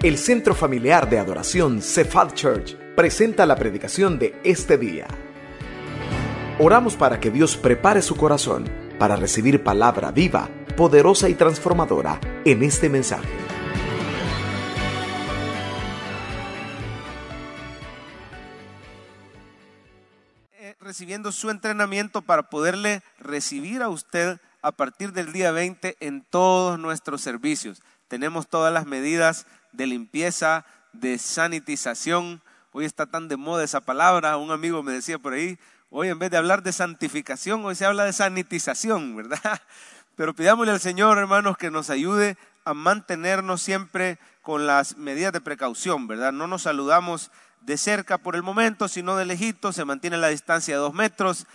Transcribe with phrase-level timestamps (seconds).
[0.00, 5.08] El Centro Familiar de Adoración Cephal Church presenta la predicación de este día.
[6.60, 12.62] Oramos para que Dios prepare su corazón para recibir palabra viva, poderosa y transformadora en
[12.62, 13.28] este mensaje.
[20.52, 26.22] Eh, recibiendo su entrenamiento para poderle recibir a usted a partir del día 20 en
[26.22, 27.82] todos nuestros servicios.
[28.06, 32.42] Tenemos todas las medidas de limpieza, de sanitización.
[32.72, 34.36] Hoy está tan de moda esa palabra.
[34.36, 35.58] Un amigo me decía por ahí,
[35.90, 39.60] hoy en vez de hablar de santificación, hoy se habla de sanitización, ¿verdad?
[40.16, 45.40] Pero pidámosle al Señor, hermanos, que nos ayude a mantenernos siempre con las medidas de
[45.40, 46.32] precaución, ¿verdad?
[46.32, 50.74] No nos saludamos de cerca por el momento, sino de lejito, se mantiene la distancia
[50.74, 51.46] de dos metros,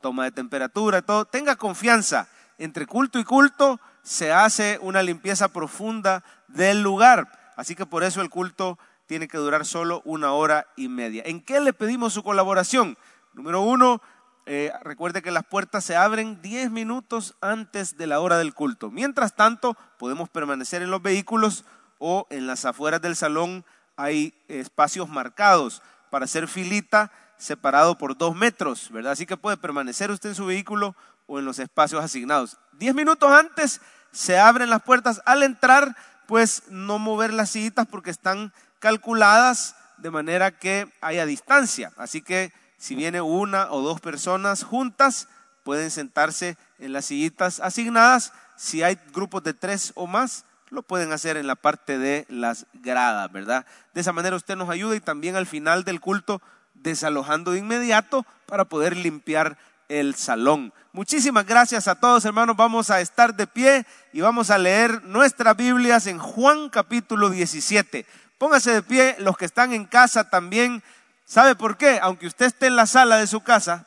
[0.00, 1.24] toma de temperatura, todo.
[1.24, 7.41] Tenga confianza entre culto y culto se hace una limpieza profunda del lugar.
[7.62, 8.76] Así que por eso el culto
[9.06, 11.22] tiene que durar solo una hora y media.
[11.24, 12.98] ¿En qué le pedimos su colaboración?
[13.34, 14.02] Número uno,
[14.46, 18.90] eh, recuerde que las puertas se abren 10 minutos antes de la hora del culto.
[18.90, 21.64] Mientras tanto, podemos permanecer en los vehículos
[22.00, 28.34] o en las afueras del salón hay espacios marcados para hacer filita separado por dos
[28.34, 29.12] metros, ¿verdad?
[29.12, 30.96] Así que puede permanecer usted en su vehículo
[31.28, 32.58] o en los espacios asignados.
[32.72, 35.22] Diez minutos antes se abren las puertas.
[35.24, 35.96] Al entrar,
[36.32, 41.92] pues no mover las sillitas porque están calculadas de manera que haya distancia.
[41.98, 45.28] Así que si viene una o dos personas juntas,
[45.62, 48.32] pueden sentarse en las sillitas asignadas.
[48.56, 52.64] Si hay grupos de tres o más, lo pueden hacer en la parte de las
[52.72, 53.66] gradas, ¿verdad?
[53.92, 56.40] De esa manera usted nos ayuda y también al final del culto
[56.72, 60.72] desalojando de inmediato para poder limpiar el salón.
[60.92, 62.56] Muchísimas gracias a todos hermanos.
[62.56, 68.04] Vamos a estar de pie y vamos a leer nuestras Biblias en Juan capítulo 17.
[68.38, 70.82] Póngase de pie los que están en casa también.
[71.24, 71.98] ¿Sabe por qué?
[72.02, 73.86] Aunque usted esté en la sala de su casa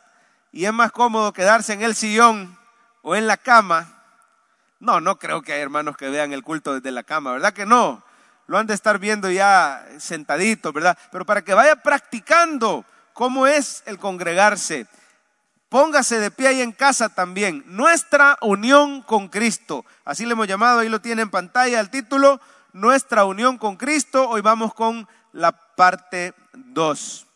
[0.51, 2.57] y es más cómodo quedarse en el sillón
[3.01, 4.03] o en la cama.
[4.79, 7.65] No, no creo que hay hermanos que vean el culto desde la cama, ¿verdad que
[7.65, 8.03] no?
[8.47, 10.97] Lo han de estar viendo ya sentaditos, ¿verdad?
[11.11, 14.87] Pero para que vaya practicando cómo es el congregarse
[15.69, 17.63] Póngase de pie ahí en casa también.
[17.65, 19.83] Nuestra unión con Cristo.
[20.03, 22.39] Así le hemos llamado, ahí lo tiene en pantalla el título.
[22.71, 24.29] Nuestra unión con Cristo.
[24.29, 27.27] Hoy vamos con la parte 2.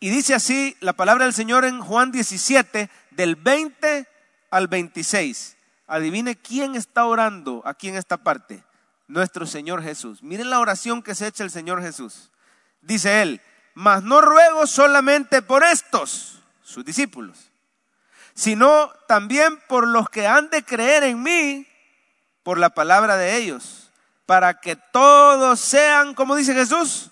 [0.00, 4.08] Y dice así la palabra del Señor en Juan 17, del 20
[4.50, 5.56] al 26.
[5.86, 8.64] Adivine quién está orando aquí en esta parte.
[9.08, 10.22] Nuestro Señor Jesús.
[10.22, 12.30] Miren la oración que se echa el Señor Jesús.
[12.80, 13.42] Dice él,
[13.74, 16.39] mas no ruego solamente por estos
[16.70, 17.50] sus discípulos,
[18.34, 21.66] sino también por los que han de creer en mí
[22.42, 23.90] por la palabra de ellos,
[24.26, 27.10] para que todos sean, como dice Jesús,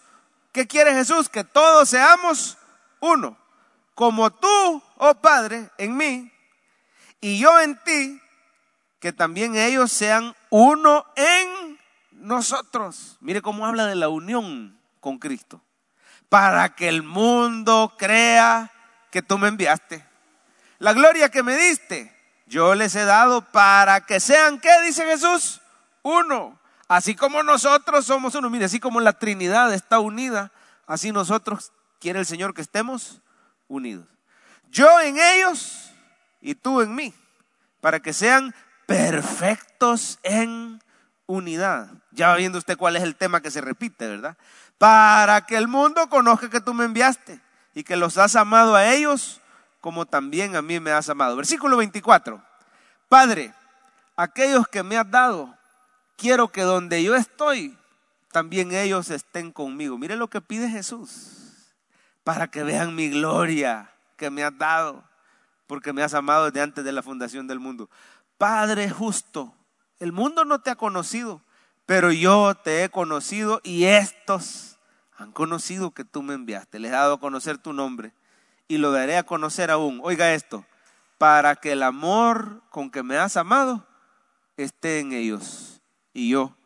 [0.53, 1.29] ¿qué quiere Jesús?
[1.29, 2.57] Que todos seamos
[3.01, 3.37] uno,
[3.95, 6.33] como tú, oh Padre, en mí,
[7.21, 8.21] y yo en ti,
[9.01, 11.79] que también ellos sean uno en
[12.13, 13.17] nosotros.
[13.21, 15.61] Mire cómo habla de la unión con Cristo.
[16.29, 18.71] Para que el mundo crea
[19.11, 20.05] que tú me enviaste.
[20.79, 22.15] La gloria que me diste,
[22.47, 25.61] yo les he dado para que sean, ¿qué dice Jesús?
[26.03, 26.59] Uno.
[26.87, 28.49] Así como nosotros somos uno.
[28.49, 30.53] Mire, así como la Trinidad está unida,
[30.87, 33.21] así nosotros quiere el Señor que estemos
[33.67, 34.07] unidos.
[34.71, 35.91] Yo en ellos
[36.41, 37.13] y tú en mí,
[37.81, 38.55] para que sean
[38.87, 40.81] perfectos en
[41.27, 41.91] unidad.
[42.13, 44.37] Ya va viendo usted cuál es el tema que se repite, ¿verdad?
[44.79, 47.41] Para que el mundo conozca que tú me enviaste
[47.79, 49.41] y que los has amado a ellos
[49.81, 51.37] como también a mí me has amado.
[51.37, 52.43] Versículo 24.
[53.09, 53.55] Padre,
[54.17, 55.57] aquellos que me has dado,
[56.17, 57.79] quiero que donde yo estoy,
[58.33, 59.97] también ellos estén conmigo.
[59.97, 61.69] Mire lo que pide Jesús,
[62.25, 65.05] para que vean mi gloria que me has dado,
[65.69, 67.89] porque me has amado desde antes de la fundación del mundo.
[68.39, 69.55] Padre justo,
[70.01, 71.43] el mundo no te ha conocido,
[71.87, 74.78] pero yo te he conocido y estos
[75.19, 78.15] han conocido que tú me enviaste, les he dado a conocer tu nombre
[78.69, 80.01] y lo daré a conocer aún.
[80.05, 80.65] Oiga esto,
[81.19, 83.85] para que el amor con que me has amado
[84.57, 85.83] esté en ellos
[86.15, 86.57] y yo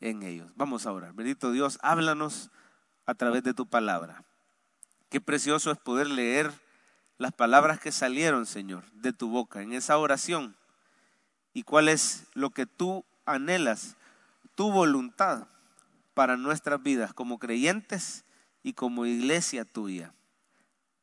[0.00, 0.50] en ellos.
[0.54, 1.14] Vamos a orar.
[1.14, 2.50] Bendito Dios, háblanos
[3.06, 4.22] a través de tu palabra.
[5.08, 6.52] Qué precioso es poder leer
[7.16, 10.54] las palabras que salieron, Señor, de tu boca en esa oración.
[11.54, 13.96] Y cuál es lo que tú anhelas,
[14.54, 15.46] tu voluntad
[16.18, 18.24] para nuestras vidas como creyentes
[18.64, 20.12] y como iglesia tuya.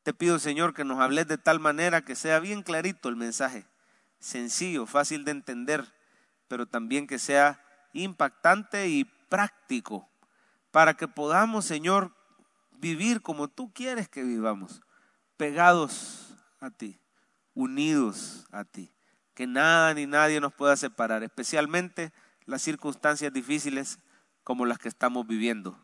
[0.04, 3.66] Te pido, Señor, que nos hables de tal manera que sea bien clarito el mensaje,
[4.20, 5.86] sencillo, fácil de entender,
[6.50, 7.64] pero también que sea
[7.94, 10.06] impactante y práctico
[10.72, 12.12] para que podamos, Señor,
[12.74, 14.82] vivir como tú quieres que vivamos,
[15.38, 17.00] pegados a ti,
[17.54, 18.92] unidos a ti,
[19.34, 22.12] que nada ni nadie nos pueda separar, especialmente
[22.46, 23.98] las circunstancias difíciles
[24.46, 25.78] como las que estamos viviendo.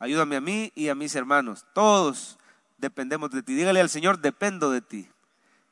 [0.00, 1.66] Ayúdame a mí y a mis hermanos.
[1.74, 2.38] Todos
[2.78, 3.54] dependemos de ti.
[3.54, 5.08] Dígale al Señor, dependo de ti.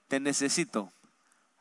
[0.06, 0.92] Te necesito.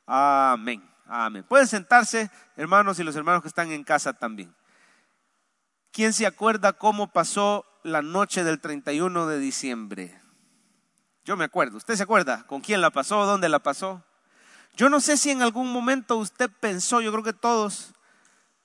[0.05, 0.87] Amén.
[1.07, 1.43] Amén.
[1.47, 4.53] Pueden sentarse, hermanos y los hermanos que están en casa también.
[5.91, 10.21] ¿Quién se acuerda cómo pasó la noche del 31 de diciembre?
[11.23, 11.77] Yo me acuerdo.
[11.77, 13.25] ¿Usted se acuerda con quién la pasó?
[13.25, 14.03] ¿Dónde la pasó?
[14.75, 17.93] Yo no sé si en algún momento usted pensó, yo creo que todos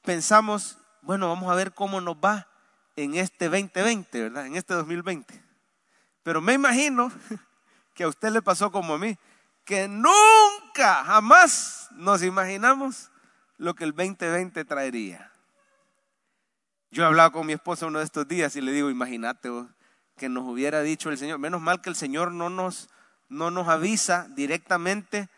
[0.03, 2.47] pensamos, bueno, vamos a ver cómo nos va
[2.97, 4.47] en este 2020, ¿verdad?
[4.47, 5.43] En este 2020.
[6.23, 7.11] Pero me imagino
[7.95, 9.17] que a usted le pasó como a mí,
[9.65, 13.11] que nunca, jamás nos imaginamos
[13.57, 15.33] lo que el 2020 traería.
[16.91, 19.51] Yo he hablado con mi esposa uno de estos días y le digo, imagínate
[20.17, 22.89] que nos hubiera dicho el Señor, menos mal que el Señor no nos,
[23.29, 25.29] no nos avisa directamente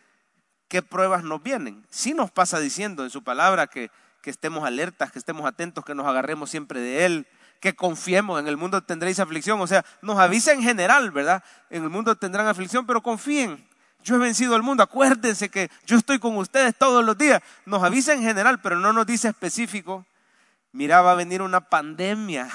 [0.67, 1.85] qué pruebas nos vienen.
[1.89, 3.91] Sí nos pasa diciendo en su palabra que,
[4.23, 7.27] que estemos alertas, que estemos atentos, que nos agarremos siempre de Él,
[7.59, 9.59] que confiemos, en el mundo tendréis aflicción.
[9.59, 11.43] O sea, nos avisa en general, ¿verdad?
[11.69, 13.67] En el mundo tendrán aflicción, pero confíen.
[14.01, 14.81] Yo he vencido al mundo.
[14.81, 17.41] Acuérdense que yo estoy con ustedes todos los días.
[17.65, 20.05] Nos avisa en general, pero no nos dice específico.
[20.71, 22.49] Mira, va a venir una pandemia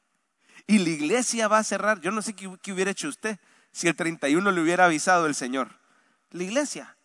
[0.66, 2.00] y la iglesia va a cerrar.
[2.00, 3.38] Yo no sé qué, qué hubiera hecho usted
[3.70, 5.78] si el 31 le hubiera avisado el Señor.
[6.30, 6.96] La iglesia,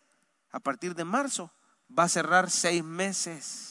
[0.50, 1.52] a partir de marzo,
[1.96, 3.69] va a cerrar seis meses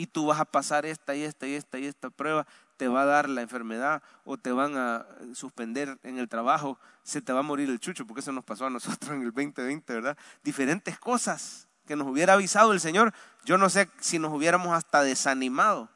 [0.00, 2.46] y tú vas a pasar esta y esta y esta y esta prueba
[2.78, 5.04] te va a dar la enfermedad o te van a
[5.34, 8.64] suspender en el trabajo, se te va a morir el chucho, porque eso nos pasó
[8.64, 10.16] a nosotros en el 2020, ¿verdad?
[10.42, 13.12] Diferentes cosas que nos hubiera avisado el Señor,
[13.44, 15.90] yo no sé si nos hubiéramos hasta desanimado.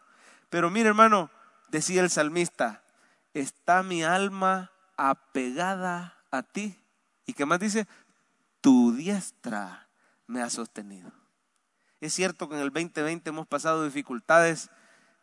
[0.50, 1.30] Pero mire hermano,
[1.68, 2.82] decía el salmista,
[3.32, 6.78] está mi alma apegada a ti.
[7.24, 7.88] ¿Y qué más dice?
[8.60, 9.88] Tu diestra
[10.26, 11.10] me ha sostenido.
[12.04, 14.68] Es cierto que en el 2020 hemos pasado dificultades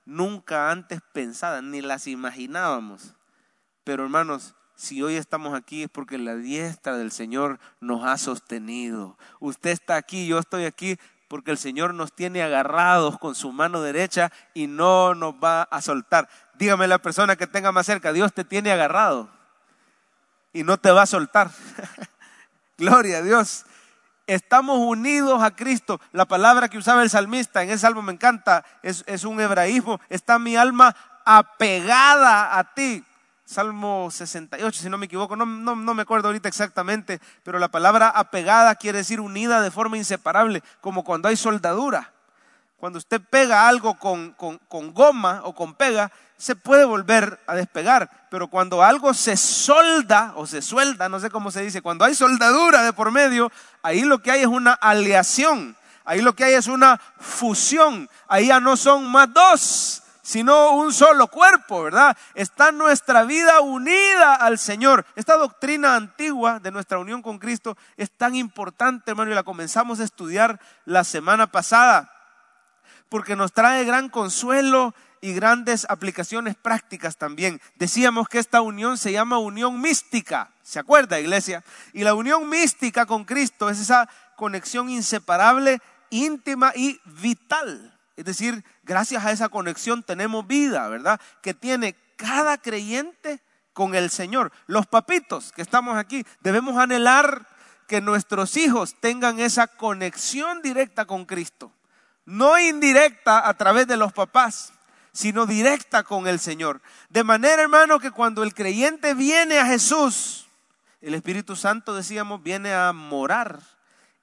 [0.03, 3.13] nunca antes pensadas, ni las imaginábamos.
[3.83, 9.15] Pero hermanos, si hoy estamos aquí es porque la diestra del Señor nos ha sostenido.
[9.39, 10.97] Usted está aquí, yo estoy aquí
[11.27, 15.83] porque el Señor nos tiene agarrados con su mano derecha y no nos va a
[15.83, 16.29] soltar.
[16.55, 19.29] Dígame la persona que tenga más cerca, Dios te tiene agarrado
[20.51, 21.51] y no te va a soltar.
[22.79, 23.65] Gloria a Dios
[24.27, 25.99] estamos unidos a Cristo.
[26.11, 29.99] La palabra que usaba el salmista en ese salmo me encanta, es, un hebraísmo.
[30.09, 30.95] Está mi alma
[31.25, 33.03] apegada a ti.
[33.45, 37.67] Salmo 68, si no me equivoco, no, no, no, me acuerdo ahorita exactamente, pero la
[37.67, 42.13] palabra apegada quiere decir unida de forma inseparable, como cuando hay soldadura.
[42.81, 44.35] Cuando usted pega algo con,
[44.91, 48.09] goma o con pega, se puede volver a despegar.
[48.31, 52.15] Pero cuando algo se solda o se suelda, no sé cómo se dice, cuando hay
[52.15, 53.51] soldadura de por medio,
[53.83, 55.77] ahí lo que hay es una aleación.
[56.05, 58.09] Ahí lo que hay es una fusión.
[58.27, 62.17] Ahí ya no son más dos, sino un solo cuerpo, ¿verdad?
[62.33, 65.05] Está nuestra vida unida al Señor.
[65.15, 69.99] Esta doctrina antigua de nuestra unión con Cristo es tan importante, hermano, y la comenzamos
[69.99, 72.11] a estudiar la semana pasada
[73.11, 77.59] porque nos trae gran consuelo y grandes aplicaciones prácticas también.
[77.75, 81.61] Decíamos que esta unión se llama unión mística, ¿se acuerda iglesia?
[81.91, 87.99] Y la unión mística con Cristo es esa conexión inseparable, íntima y vital.
[88.15, 91.19] Es decir, gracias a esa conexión tenemos vida, ¿verdad?
[91.43, 93.41] Que tiene cada creyente
[93.73, 94.53] con el Señor.
[94.67, 97.45] Los papitos que estamos aquí debemos anhelar
[97.89, 101.73] que nuestros hijos tengan esa conexión directa con Cristo
[102.25, 104.73] no indirecta a través de los papás,
[105.11, 106.81] sino directa con el Señor.
[107.09, 110.47] De manera, hermano, que cuando el creyente viene a Jesús,
[111.01, 113.59] el Espíritu Santo, decíamos, viene a morar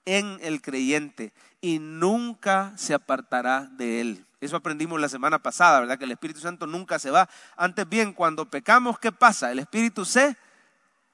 [0.05, 4.25] en el creyente y nunca se apartará de él.
[4.41, 5.99] Eso aprendimos la semana pasada, ¿verdad?
[5.99, 7.29] Que el Espíritu Santo nunca se va.
[7.57, 9.51] Antes bien, cuando pecamos, ¿qué pasa?
[9.51, 10.37] El Espíritu se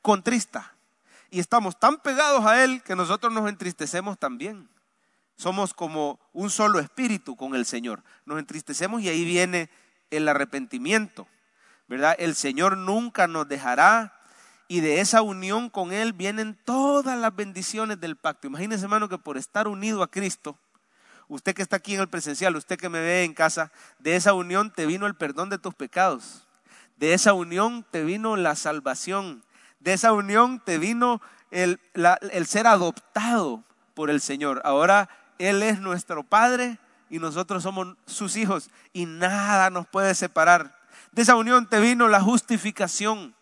[0.02, 0.74] contrista.
[1.30, 4.68] Y estamos tan pegados a Él que nosotros nos entristecemos también.
[5.36, 8.02] Somos como un solo espíritu con el Señor.
[8.24, 9.70] Nos entristecemos y ahí viene
[10.10, 11.26] el arrepentimiento,
[11.88, 12.14] ¿verdad?
[12.18, 14.14] El Señor nunca nos dejará
[14.68, 18.46] y de esa unión con Él vienen todas las bendiciones del pacto.
[18.46, 20.58] Imagínese, hermano, que por estar unido a Cristo,
[21.28, 24.32] usted que está aquí en el presencial, usted que me ve en casa, de esa
[24.32, 26.46] unión te vino el perdón de tus pecados.
[26.96, 29.44] De esa unión te vino la salvación.
[29.80, 33.64] De esa unión te vino el, el ser adoptado
[33.94, 34.62] por el Señor.
[34.64, 36.78] Ahora él es nuestro Padre
[37.10, 40.76] y nosotros somos sus hijos y nada nos puede separar.
[41.12, 43.34] De esa unión te vino la justificación,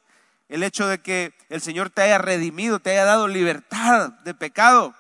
[0.49, 4.95] el hecho de que el Señor te haya redimido, te haya dado libertad de pecado.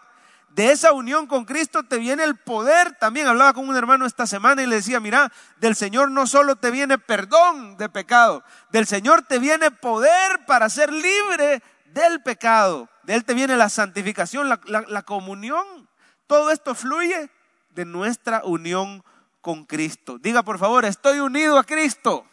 [0.54, 2.96] De esa unión con Cristo te viene el poder.
[2.98, 6.56] También hablaba con un hermano esta semana y le decía, mira, del Señor no solo
[6.56, 12.88] te viene perdón de pecado, del Señor te viene poder para ser libre del pecado.
[13.02, 15.88] De Él te viene la santificación, la, la comunión.
[16.32, 17.28] Todo esto fluye
[17.74, 19.04] de nuestra unión
[19.42, 20.16] con Cristo.
[20.16, 22.26] Diga por favor, estoy unido a Cristo.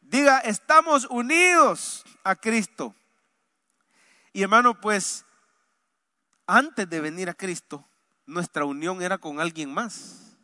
[0.00, 2.96] Diga, estamos unidos a Cristo.
[4.32, 5.24] Y hermano, pues
[6.48, 7.86] antes de venir a Cristo,
[8.26, 10.36] nuestra unión era con alguien más.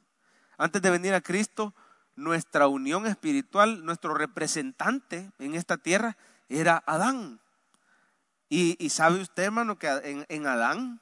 [0.56, 1.75] Antes de venir a Cristo,
[2.14, 6.16] nuestra unión espiritual, nuestro representante en esta tierra
[6.49, 7.40] era Adán.
[8.49, 11.00] Y, sabe usted, hermano, que en, Adán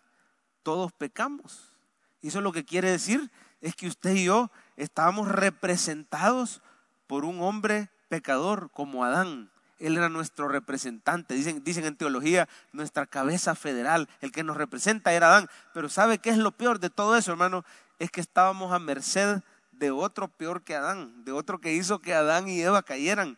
[0.63, 1.73] todos pecamos.
[2.21, 6.63] Y eso lo que quiere decir es que usted y yo estábamos representados
[7.07, 9.51] por un hombre pecador como Adán.
[9.79, 11.35] Él era nuestro representante.
[11.35, 14.09] Dicen, dicen en teología, nuestra cabeza federal.
[14.21, 15.49] El que nos representa era Adán.
[15.75, 17.65] Pero ¿sabe qué es lo peor de todo eso, hermano?
[17.99, 19.43] Es que estábamos a merced
[19.73, 23.37] de otro peor que Adán, de otro que hizo que Adán y Eva cayeran.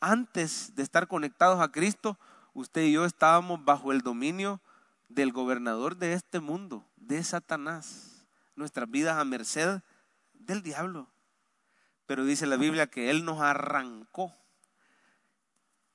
[0.00, 2.18] Antes de estar conectados a Cristo,
[2.54, 4.60] usted y yo estábamos bajo el dominio
[5.14, 8.26] del gobernador de este mundo, de Satanás.
[8.54, 9.80] Nuestras vidas a merced
[10.32, 11.08] del diablo.
[12.06, 14.34] Pero dice la Biblia que Él nos arrancó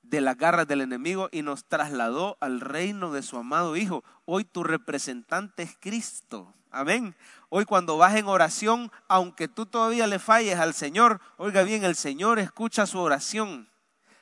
[0.02, 4.04] de las garras del enemigo y nos trasladó al reino de su amado Hijo.
[4.24, 6.54] Hoy tu representante es Cristo.
[6.70, 7.14] Amén.
[7.50, 11.94] Hoy cuando vas en oración, aunque tú todavía le falles al Señor, oiga bien, el
[11.94, 13.68] Señor escucha su oración.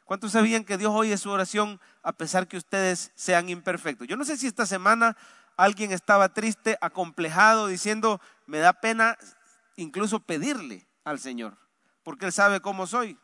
[0.04, 4.06] ¿Cuántos sabían que Dios oye su oración a pesar que ustedes sean imperfectos?
[4.06, 5.16] Yo no sé si esta semana
[5.56, 9.18] alguien estaba triste, acomplejado, diciendo, me da pena
[9.74, 11.58] incluso pedirle al Señor,
[12.04, 13.18] porque Él sabe cómo soy.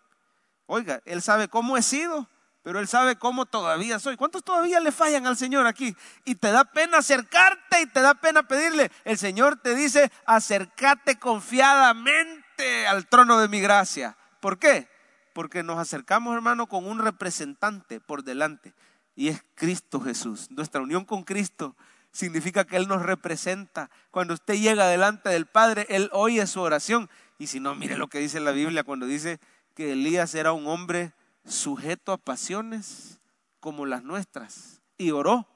[0.67, 2.29] Oiga, Él sabe cómo he sido
[2.63, 4.17] pero Él sabe cómo todavía soy.
[4.17, 5.97] ¿Cuántos todavía le fallan al Señor aquí?
[6.25, 8.91] Y te da pena acercarte y te da pena pedirle.
[9.05, 14.17] El Señor te dice, acércate confiadamente al trono de mi gracia.
[14.39, 14.89] ¿Por qué?
[15.33, 18.75] Porque nos acercamos, hermano, con un representante por delante.
[19.15, 20.51] Y es Cristo Jesús.
[20.51, 21.77] Nuestra unión con Cristo
[22.13, 23.91] significa que Él nos representa.
[24.11, 27.11] Cuando usted llega delante del Padre, Él oye su oración.
[27.39, 29.41] Y si no, mire lo que dice la Biblia cuando dice
[29.75, 31.13] que Elías era un hombre
[31.45, 33.21] sujeto a pasiones
[33.61, 34.81] como las nuestras.
[34.99, 35.49] Y oró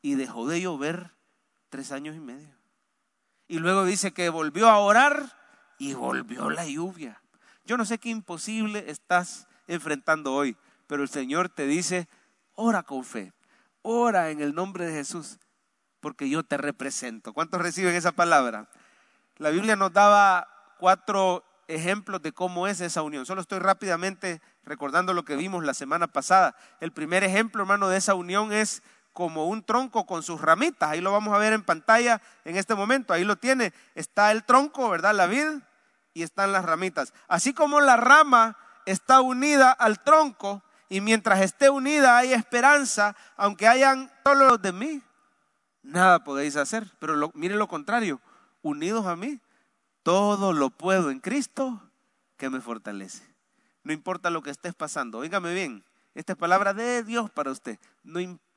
[0.00, 1.12] y dejó de llover
[1.68, 2.56] tres años y medio.
[3.48, 5.36] Y luego dice que volvió a orar
[5.78, 7.22] y volvió la lluvia.
[7.68, 10.56] Yo no sé qué imposible estás enfrentando hoy,
[10.86, 12.08] pero el Señor te dice,
[12.54, 13.34] ora con fe,
[13.82, 15.38] ora en el nombre de Jesús,
[16.00, 17.34] porque yo te represento.
[17.34, 18.70] ¿Cuántos reciben esa palabra?
[19.36, 20.48] La Biblia nos daba
[20.78, 23.26] cuatro ejemplos de cómo es esa unión.
[23.26, 26.56] Solo estoy rápidamente recordando lo que vimos la semana pasada.
[26.80, 28.82] El primer ejemplo, hermano, de esa unión es
[29.12, 30.88] como un tronco con sus ramitas.
[30.88, 33.12] Ahí lo vamos a ver en pantalla en este momento.
[33.12, 33.74] Ahí lo tiene.
[33.94, 35.14] Está el tronco, ¿verdad?
[35.14, 35.60] La vid
[36.18, 37.14] y están las ramitas.
[37.28, 38.56] Así como la rama
[38.86, 44.72] está unida al tronco y mientras esté unida hay esperanza, aunque hayan todos los de
[44.72, 45.02] mí,
[45.82, 46.90] nada podéis hacer.
[46.98, 48.20] Pero lo, mire lo contrario,
[48.62, 49.40] unidos a mí,
[50.02, 51.80] todo lo puedo en Cristo
[52.36, 53.22] que me fortalece.
[53.84, 55.18] No importa lo que estés pasando.
[55.18, 55.84] Óigame bien,
[56.16, 57.78] esta es palabra de Dios para usted.
[58.02, 58.47] No importa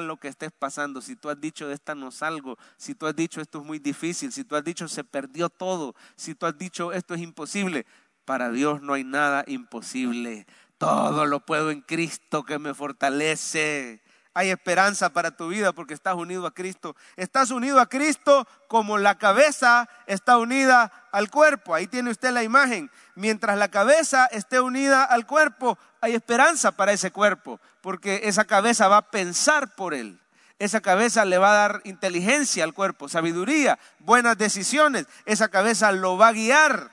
[0.00, 1.02] lo que estés pasando.
[1.02, 4.32] Si tú has dicho esta no salgo, si tú has dicho esto es muy difícil,
[4.32, 7.86] si tú has dicho se perdió todo, si tú has dicho esto es imposible,
[8.24, 10.46] para Dios no hay nada imposible.
[10.78, 14.02] Todo lo puedo en Cristo que me fortalece.
[14.34, 16.96] Hay esperanza para tu vida porque estás unido a Cristo.
[17.16, 21.74] Estás unido a Cristo como la cabeza está unida al cuerpo.
[21.74, 22.90] Ahí tiene usted la imagen.
[23.14, 28.88] Mientras la cabeza esté unida al cuerpo, hay esperanza para ese cuerpo, porque esa cabeza
[28.88, 30.18] va a pensar por él.
[30.58, 35.06] Esa cabeza le va a dar inteligencia al cuerpo, sabiduría, buenas decisiones.
[35.26, 36.90] Esa cabeza lo va a guiar.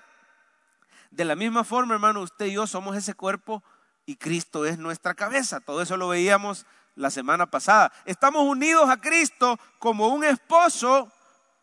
[1.11, 3.63] De la misma forma, hermano, usted y yo somos ese cuerpo
[4.05, 5.59] y Cristo es nuestra cabeza.
[5.59, 6.65] Todo eso lo veíamos
[6.99, 7.93] la semana pasada.
[8.03, 11.09] Estamos unidos a Cristo como un esposo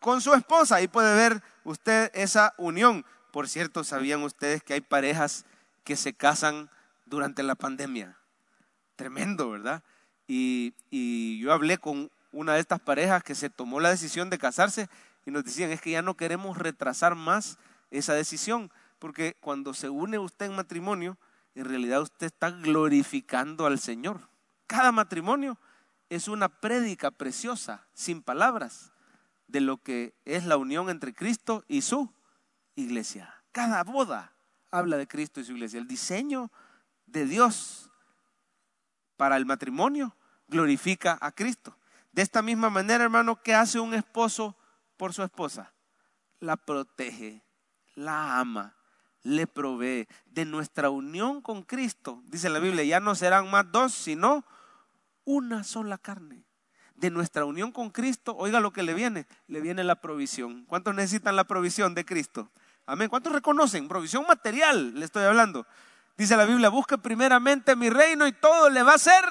[0.01, 0.77] con su esposa.
[0.77, 3.05] Ahí puede ver usted esa unión.
[3.33, 5.45] Por cierto, ¿sabían ustedes que hay parejas
[5.85, 6.71] que se casan
[7.05, 8.17] durante la pandemia?
[8.97, 9.83] Tremendo, ¿verdad?
[10.27, 10.73] Y,
[11.39, 14.89] yo hablé con una de estas parejas que se tomó la decisión de casarse
[15.27, 17.59] y nos decían, es que ya no queremos retrasar más
[17.91, 21.19] esa decisión, porque cuando se une usted en matrimonio,
[21.55, 24.21] en realidad usted está glorificando al Señor.
[24.67, 25.59] Cada matrimonio
[26.09, 28.93] es una prédica preciosa, sin palabras,
[29.49, 32.13] de lo que es la unión entre Cristo y su
[32.75, 33.35] iglesia.
[33.53, 34.33] Cada boda
[34.71, 35.79] habla de Cristo y su iglesia.
[35.79, 36.51] El diseño
[37.07, 37.91] de Dios
[39.17, 40.17] para el matrimonio
[40.49, 41.77] glorifica a Cristo.
[42.13, 44.57] De esta misma manera, hermano, ¿qué hace un esposo
[44.97, 45.73] por su esposa?
[46.41, 47.43] La protege,
[47.95, 48.77] la ama,
[49.23, 50.07] le provee.
[50.27, 54.45] De nuestra unión con Cristo, dice la Biblia, ya no serán más dos, sino
[55.27, 56.45] una sola carne.
[56.95, 60.65] De nuestra unión con Cristo, oiga lo que le viene, le viene la provisión.
[60.65, 62.51] ¿Cuántos necesitan la provisión de Cristo?
[62.87, 63.11] Amén.
[63.11, 63.87] ¿Cuántos reconocen?
[63.87, 65.67] Provisión material, le estoy hablando.
[66.17, 69.25] Dice la Biblia, busque primeramente mi reino y todo le va a ser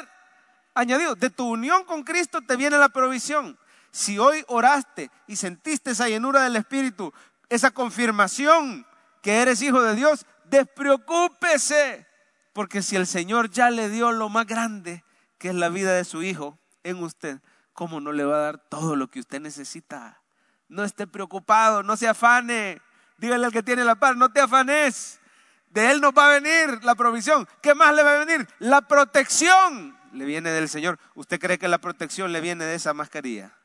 [0.76, 1.16] añadido.
[1.16, 3.58] De tu unión con Cristo te viene la provisión.
[3.90, 7.12] Si hoy oraste y sentiste esa llenura del Espíritu,
[7.50, 8.86] esa confirmación
[9.24, 12.06] que eres hijo de Dios, despreocúpese.
[12.54, 15.04] Porque si el Señor ya le dio lo más grande,
[15.46, 17.40] que es la vida de su hijo en usted,
[17.72, 20.20] ¿cómo no le va a dar todo lo que usted necesita?
[20.68, 22.82] No esté preocupado, no se afane.
[23.20, 25.20] Dígale al que tiene la paz, no te afanes.
[25.70, 27.48] De Él nos va a venir la provisión.
[27.62, 28.48] ¿Qué más le va a venir?
[28.58, 30.98] La protección le viene del Señor.
[31.14, 33.56] ¿Usted cree que la protección le viene de esa mascarilla?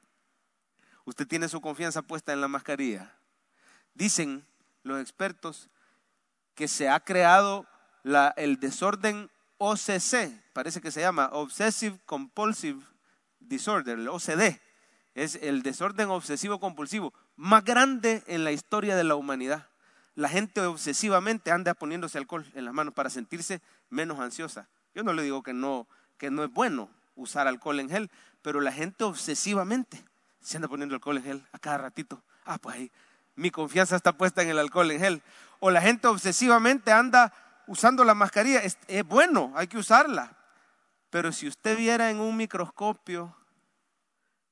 [1.06, 3.10] Usted tiene su confianza puesta en la mascarilla.
[3.94, 4.46] Dicen
[4.82, 5.70] los expertos
[6.54, 7.66] que se ha creado
[8.36, 9.30] el desorden
[9.62, 12.80] OCC, parece que se llama Obsessive Compulsive
[13.40, 14.58] Disorder, el OCD.
[15.14, 19.68] Es el desorden obsesivo compulsivo más grande en la historia de la humanidad.
[20.14, 24.66] La gente obsesivamente anda poniéndose alcohol en las manos para sentirse menos ansiosa.
[24.94, 25.86] Yo no le digo que no,
[26.16, 30.02] que no es bueno usar alcohol en gel, pero la gente obsesivamente
[30.40, 32.22] se anda poniendo alcohol en gel a cada ratito.
[32.46, 32.92] Ah, pues ahí,
[33.34, 35.22] mi confianza está puesta en el alcohol en gel.
[35.58, 37.34] O la gente obsesivamente anda
[37.70, 38.60] usando la mascarilla.
[38.60, 40.36] Es, bueno, hay que usarla.
[41.08, 43.36] Pero si usted viera en un microscopio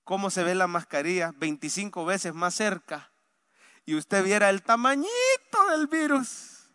[0.04, 3.10] cómo se ve la mascarilla 25 veces más cerca
[3.84, 5.08] y usted viera el tamañito
[5.70, 6.70] del virus,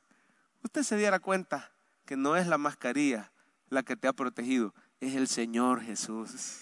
[0.62, 1.72] usted se diera cuenta
[2.06, 3.32] que no es la mascarilla
[3.70, 6.60] la que te ha protegido, es el Señor Jesús.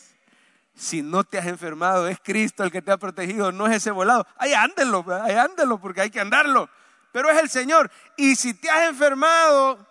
[0.75, 3.91] Si no te has enfermado, es Cristo el que te ha protegido, no es ese
[3.91, 4.25] volado.
[4.37, 6.69] Ahí ándelo, ahí ándelo, porque hay que andarlo.
[7.11, 7.91] Pero es el Señor.
[8.17, 9.85] Y si te has enfermado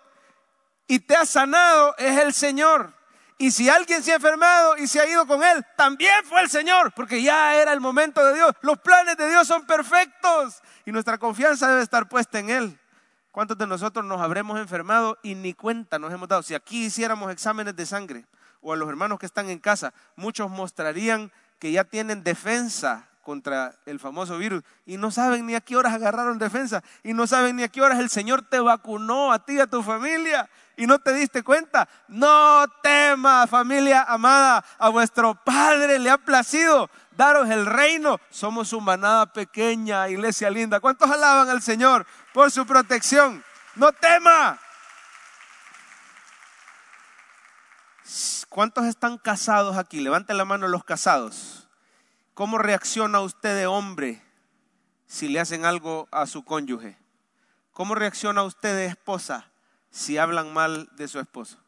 [0.87, 2.93] y te has sanado, es el Señor.
[3.41, 6.49] Y si alguien se ha enfermado y se ha ido con él, también fue el
[6.49, 8.53] Señor, porque ya era el momento de Dios.
[8.61, 12.79] Los planes de Dios son perfectos y nuestra confianza debe estar puesta en Él.
[13.31, 16.43] ¿Cuántos de nosotros nos habremos enfermado y ni cuenta nos hemos dado?
[16.43, 18.25] Si aquí hiciéramos exámenes de sangre
[18.61, 23.75] o a los hermanos que están en casa, muchos mostrarían que ya tienen defensa contra
[23.85, 27.55] el famoso virus y no saben ni a qué horas agarraron defensa y no saben
[27.55, 30.87] ni a qué horas el Señor te vacunó a ti y a tu familia y
[30.87, 31.87] no te diste cuenta.
[32.07, 38.19] No temas, familia amada, a vuestro Padre le ha placido daros el reino.
[38.29, 40.79] Somos su manada pequeña, iglesia linda.
[40.79, 43.43] ¿Cuántos alaban al Señor por su protección?
[43.75, 44.59] No tema.
[48.49, 50.01] ¿Cuántos están casados aquí?
[50.01, 51.60] Levanten la mano los casados.
[52.41, 54.19] ¿Cómo reacciona usted de hombre
[55.05, 56.97] si le hacen algo a su cónyuge?
[57.71, 59.51] ¿Cómo reacciona usted de esposa
[59.91, 61.59] si hablan mal de su esposo?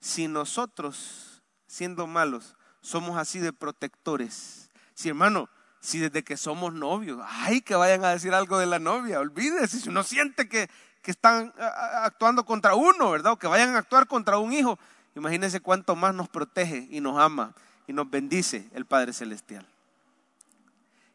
[0.00, 4.68] Si nosotros, siendo malos, somos así de protectores.
[4.94, 8.80] Si hermano, si desde que somos novios, ay, que vayan a decir algo de la
[8.80, 10.68] novia, olvídese, si uno siente que,
[11.02, 11.54] que están
[12.02, 13.34] actuando contra uno, ¿verdad?
[13.34, 14.76] O que vayan a actuar contra un hijo,
[15.14, 17.54] imagínense cuánto más nos protege y nos ama
[17.86, 19.64] y nos bendice el Padre Celestial.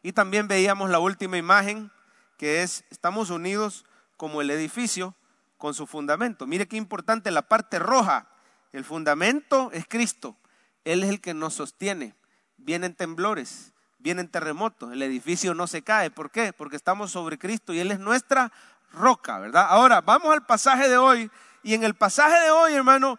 [0.02, 1.90] Y también veíamos la última imagen,
[2.36, 3.84] que es, estamos unidos
[4.16, 5.14] como el edificio
[5.58, 6.46] con su fundamento.
[6.46, 8.26] Mire qué importante la parte roja.
[8.72, 10.36] El fundamento es Cristo.
[10.84, 12.14] Él es el que nos sostiene.
[12.56, 14.92] Vienen temblores, vienen terremotos.
[14.92, 16.10] El edificio no se cae.
[16.10, 16.52] ¿Por qué?
[16.52, 18.52] Porque estamos sobre Cristo y Él es nuestra
[18.92, 19.66] roca, ¿verdad?
[19.68, 21.30] Ahora, vamos al pasaje de hoy.
[21.62, 23.18] Y en el pasaje de hoy, hermano,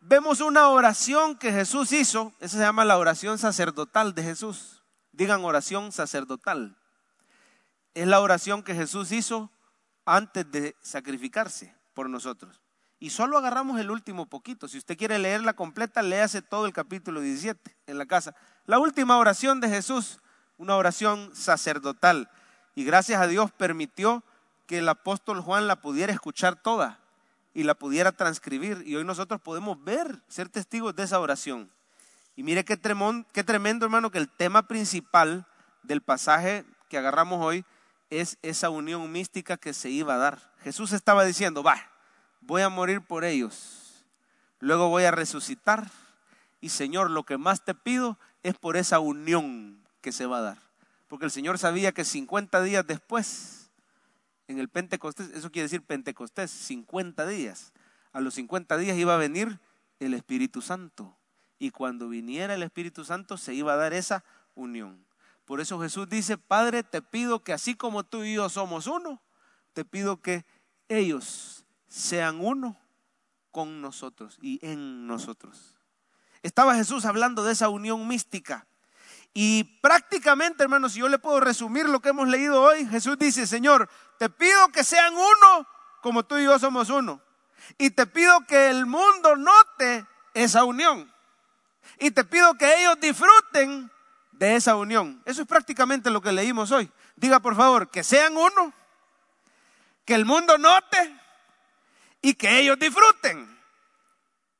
[0.00, 2.32] vemos una oración que Jesús hizo.
[2.38, 4.77] Esa se llama la oración sacerdotal de Jesús.
[5.18, 6.76] Digan oración sacerdotal.
[7.92, 9.50] Es la oración que Jesús hizo
[10.04, 12.62] antes de sacrificarse por nosotros.
[13.00, 14.68] Y solo agarramos el último poquito.
[14.68, 18.36] Si usted quiere leerla completa, léase todo el capítulo 17 en la casa.
[18.64, 20.20] La última oración de Jesús,
[20.56, 22.30] una oración sacerdotal.
[22.76, 24.22] Y gracias a Dios permitió
[24.68, 27.00] que el apóstol Juan la pudiera escuchar toda
[27.54, 28.84] y la pudiera transcribir.
[28.86, 31.72] Y hoy nosotros podemos ver, ser testigos de esa oración.
[32.38, 32.78] Y mire qué,
[33.32, 35.44] qué tremendo, hermano, que el tema principal
[35.82, 37.64] del pasaje que agarramos hoy
[38.10, 40.52] es esa unión mística que se iba a dar.
[40.62, 41.90] Jesús estaba diciendo, va,
[42.40, 44.04] voy a morir por ellos,
[44.60, 45.90] luego voy a resucitar
[46.60, 50.42] y Señor, lo que más te pido es por esa unión que se va a
[50.42, 50.58] dar.
[51.08, 53.72] Porque el Señor sabía que 50 días después,
[54.46, 57.72] en el Pentecostés, eso quiere decir Pentecostés, 50 días,
[58.12, 59.58] a los 50 días iba a venir
[59.98, 61.17] el Espíritu Santo.
[61.58, 65.04] Y cuando viniera el Espíritu Santo se iba a dar esa unión.
[65.44, 69.22] Por eso Jesús dice, Padre, te pido que así como tú y yo somos uno,
[69.72, 70.44] te pido que
[70.88, 72.76] ellos sean uno
[73.50, 75.76] con nosotros y en nosotros.
[76.42, 78.66] Estaba Jesús hablando de esa unión mística.
[79.34, 83.46] Y prácticamente, hermanos, si yo le puedo resumir lo que hemos leído hoy, Jesús dice,
[83.46, 85.66] Señor, te pido que sean uno
[86.02, 87.20] como tú y yo somos uno.
[87.76, 91.12] Y te pido que el mundo note esa unión.
[91.98, 93.90] Y te pido que ellos disfruten
[94.32, 95.22] de esa unión.
[95.24, 96.90] Eso es prácticamente lo que leímos hoy.
[97.16, 98.72] Diga por favor, que sean uno,
[100.04, 101.14] que el mundo note
[102.22, 103.58] y que ellos disfruten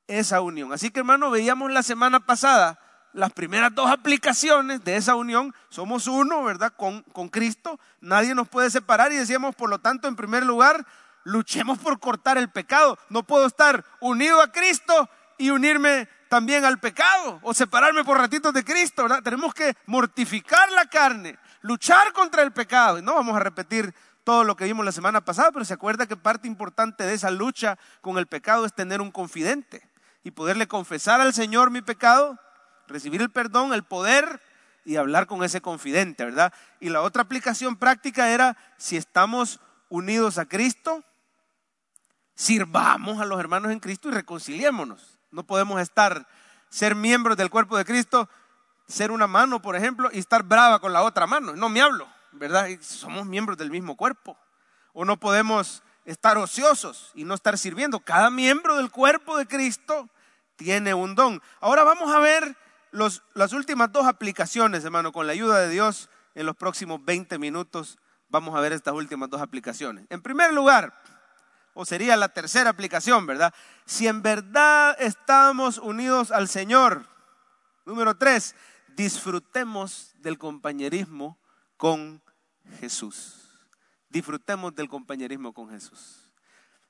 [0.06, 0.72] esa unión.
[0.72, 2.80] Así que hermano, veíamos la semana pasada
[3.12, 5.54] las primeras dos aplicaciones de esa unión.
[5.68, 6.72] Somos uno, ¿verdad?
[6.76, 7.78] Con, con Cristo.
[8.00, 10.86] Nadie nos puede separar y decíamos, por lo tanto, en primer lugar,
[11.24, 12.98] luchemos por cortar el pecado.
[13.08, 18.52] No puedo estar unido a Cristo y unirme también al pecado o separarme por ratitos
[18.52, 19.22] de Cristo, ¿verdad?
[19.22, 22.98] Tenemos que mortificar la carne, luchar contra el pecado.
[22.98, 26.06] Y no vamos a repetir todo lo que vimos la semana pasada, pero se acuerda
[26.06, 29.88] que parte importante de esa lucha con el pecado es tener un confidente
[30.22, 32.38] y poderle confesar al Señor mi pecado,
[32.86, 34.42] recibir el perdón, el poder
[34.84, 36.52] y hablar con ese confidente, ¿verdad?
[36.80, 41.02] Y la otra aplicación práctica era si estamos unidos a Cristo,
[42.34, 45.17] sirvamos a los hermanos en Cristo y reconciliémonos.
[45.30, 46.26] No podemos estar,
[46.68, 48.28] ser miembros del cuerpo de Cristo,
[48.86, 51.54] ser una mano, por ejemplo, y estar brava con la otra mano.
[51.54, 52.68] No me hablo, ¿verdad?
[52.80, 54.36] Somos miembros del mismo cuerpo.
[54.92, 58.00] O no podemos estar ociosos y no estar sirviendo.
[58.00, 60.08] Cada miembro del cuerpo de Cristo
[60.56, 61.42] tiene un don.
[61.60, 62.56] Ahora vamos a ver
[62.90, 66.08] las últimas dos aplicaciones, hermano, con la ayuda de Dios.
[66.34, 70.06] En los próximos 20 minutos vamos a ver estas últimas dos aplicaciones.
[70.08, 70.94] En primer lugar,
[71.80, 73.54] o sería la tercera aplicación, ¿verdad?
[73.86, 77.06] Si en verdad estamos unidos al Señor.
[77.86, 78.56] Número tres,
[78.96, 81.38] disfrutemos del compañerismo
[81.76, 82.20] con
[82.80, 83.68] Jesús.
[84.08, 86.28] Disfrutemos del compañerismo con Jesús.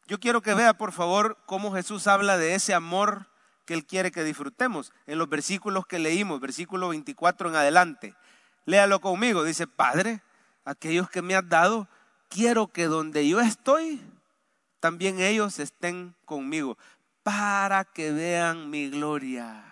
[0.07, 3.29] Yo quiero que vea, por favor, cómo Jesús habla de ese amor
[3.67, 4.95] que Él quiere que disfrutemos.
[5.07, 8.15] En los versículos que leímos, versículo 24 en adelante.
[8.65, 9.45] Léalo conmigo.
[9.45, 10.23] Dice, Padre,
[10.65, 11.89] aquellos que me has dado,
[12.31, 14.01] quiero que donde yo estoy,
[14.81, 16.79] también ellos estén conmigo,
[17.23, 19.65] para que vean mi gloria.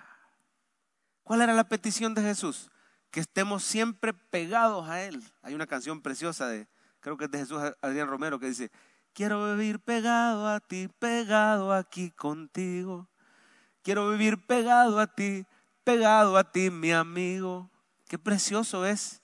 [1.23, 2.71] ¿Cuál era la petición de Jesús?
[3.11, 5.23] Que estemos siempre pegados a Él.
[5.43, 6.69] Hay una canción preciosa de,
[7.01, 8.71] creo que es de Jesús Adrián Romero, que dice,
[9.13, 13.09] quiero vivir pegado a ti, pegado aquí contigo.
[13.83, 15.47] Quiero vivir pegado a ti,
[15.83, 17.71] pegado a ti, mi amigo.
[18.09, 19.23] Qué precioso es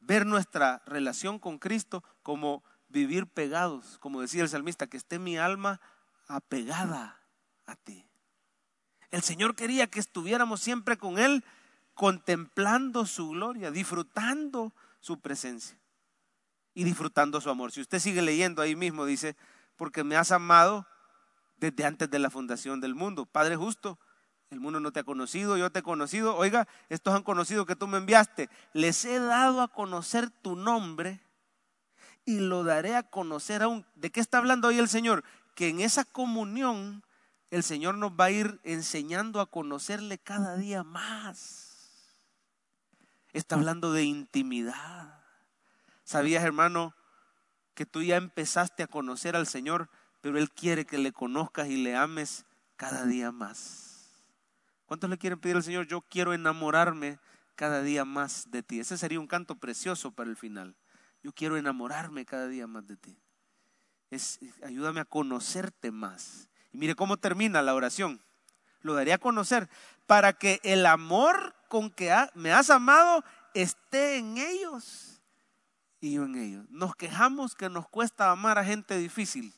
[0.00, 5.36] ver nuestra relación con Cristo como vivir pegados, como decía el salmista, que esté mi
[5.36, 5.80] alma
[6.26, 7.20] apegada
[7.66, 8.06] a ti.
[9.10, 11.44] El Señor quería que estuviéramos siempre con Él,
[11.94, 15.78] contemplando su gloria, disfrutando su presencia
[16.74, 17.72] y disfrutando su amor.
[17.72, 19.36] Si usted sigue leyendo ahí mismo, dice,
[19.76, 20.86] porque me has amado
[21.56, 23.26] desde antes de la fundación del mundo.
[23.26, 23.98] Padre justo,
[24.50, 26.36] el mundo no te ha conocido, yo te he conocido.
[26.36, 28.48] Oiga, estos han conocido que tú me enviaste.
[28.72, 31.20] Les he dado a conocer tu nombre
[32.28, 33.86] y lo daré a conocer aún.
[33.94, 35.24] ¿De qué está hablando hoy el Señor?
[35.54, 37.02] Que en esa comunión
[37.50, 42.12] el Señor nos va a ir enseñando a conocerle cada día más.
[43.32, 45.24] Está hablando de intimidad.
[46.04, 46.94] ¿Sabías, hermano,
[47.72, 49.88] que tú ya empezaste a conocer al Señor,
[50.20, 52.44] pero Él quiere que le conozcas y le ames
[52.76, 54.10] cada día más?
[54.84, 55.86] ¿Cuántos le quieren pedir al Señor?
[55.86, 57.18] Yo quiero enamorarme
[57.54, 58.80] cada día más de ti.
[58.80, 60.76] Ese sería un canto precioso para el final.
[61.22, 63.18] Yo quiero enamorarme cada día más de ti.
[64.64, 66.48] Ayúdame a conocerte más.
[66.72, 68.20] Y mire cómo termina la oración.
[68.80, 69.68] Lo daré a conocer
[70.06, 75.20] para que el amor con que me has amado esté en ellos
[76.00, 76.66] y yo en ellos.
[76.70, 79.52] Nos quejamos que nos cuesta amar a gente difícil,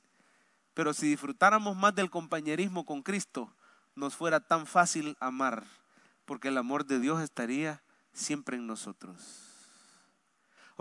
[0.75, 3.55] pero si disfrutáramos más del compañerismo con Cristo,
[3.95, 5.65] nos fuera tan fácil amar,
[6.25, 9.50] porque el amor de Dios estaría siempre en nosotros.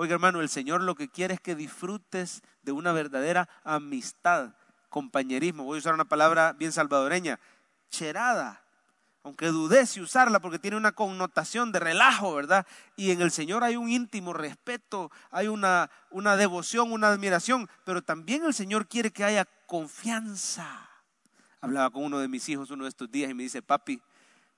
[0.01, 4.53] Oiga hermano, el Señor lo que quiere es que disfrutes de una verdadera amistad,
[4.87, 5.65] compañerismo.
[5.65, 7.37] Voy a usar una palabra bien salvadoreña,
[7.89, 8.63] cherada.
[9.23, 12.65] Aunque dudé si usarla porque tiene una connotación de relajo, ¿verdad?
[12.95, 18.01] Y en el Señor hay un íntimo respeto, hay una, una devoción, una admiración, pero
[18.01, 20.89] también el Señor quiere que haya confianza.
[21.59, 24.01] Hablaba con uno de mis hijos uno de estos días y me dice, papi,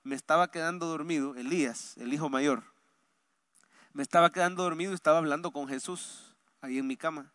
[0.04, 2.62] me estaba quedando dormido, Elías, el hijo mayor,
[3.92, 7.32] me estaba quedando dormido y estaba hablando con Jesús ahí en mi cama.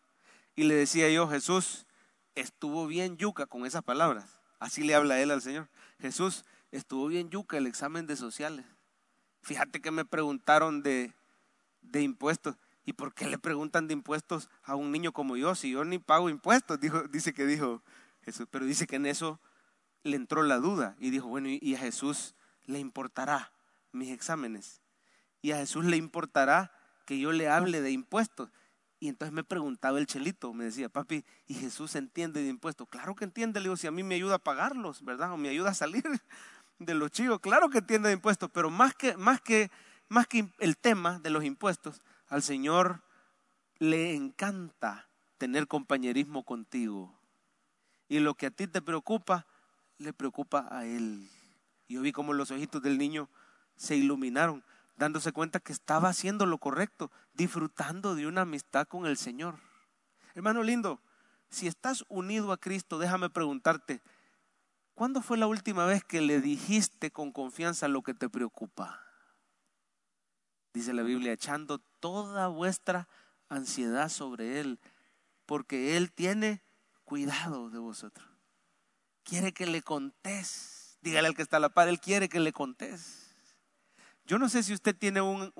[0.56, 1.86] Y le decía yo, Jesús,
[2.34, 4.40] estuvo bien yuca con esas palabras.
[4.58, 5.68] Así le habla él al Señor.
[6.00, 8.66] Jesús, estuvo bien yuca el examen de sociales.
[9.42, 11.12] Fíjate que me preguntaron de,
[11.82, 12.56] de impuestos.
[12.84, 15.98] ¿Y por qué le preguntan de impuestos a un niño como yo si yo ni
[15.98, 16.80] pago impuestos?
[16.80, 17.82] Dijo, dice que dijo
[18.22, 18.48] Jesús.
[18.50, 19.38] Pero dice que en eso
[20.02, 23.52] le entró la duda y dijo, bueno, ¿y a Jesús le importará
[23.92, 24.80] mis exámenes?
[25.40, 26.72] ¿Y a Jesús le importará
[27.06, 28.50] que yo le hable de impuestos?
[29.00, 32.88] Y entonces me preguntaba el chelito, me decía, papi, ¿y Jesús entiende de impuestos?
[32.88, 35.32] Claro que entiende, le digo, si a mí me ayuda a pagarlos, ¿verdad?
[35.32, 36.02] O me ayuda a salir
[36.78, 39.70] de los chicos, claro que entiende de impuestos, pero más que, más que,
[40.08, 43.02] más que el tema de los impuestos, al Señor
[43.78, 47.16] le encanta tener compañerismo contigo.
[48.08, 49.46] Y lo que a ti te preocupa,
[49.98, 51.30] le preocupa a Él.
[51.88, 53.28] Yo vi como los ojitos del niño
[53.76, 54.64] se iluminaron
[54.98, 59.60] dándose cuenta que estaba haciendo lo correcto, disfrutando de una amistad con el Señor.
[60.34, 61.00] Hermano lindo,
[61.50, 64.02] si estás unido a Cristo, déjame preguntarte,
[64.94, 69.00] ¿cuándo fue la última vez que le dijiste con confianza lo que te preocupa?
[70.74, 73.08] Dice la Biblia, echando toda vuestra
[73.48, 74.80] ansiedad sobre Él,
[75.46, 76.60] porque Él tiene
[77.04, 78.28] cuidado de vosotros.
[79.22, 80.98] Quiere que le contés.
[81.02, 83.27] Dígale al que está a la par, Él quiere que le contés.
[84.28, 85.54] Yo no sé si usted tiene un,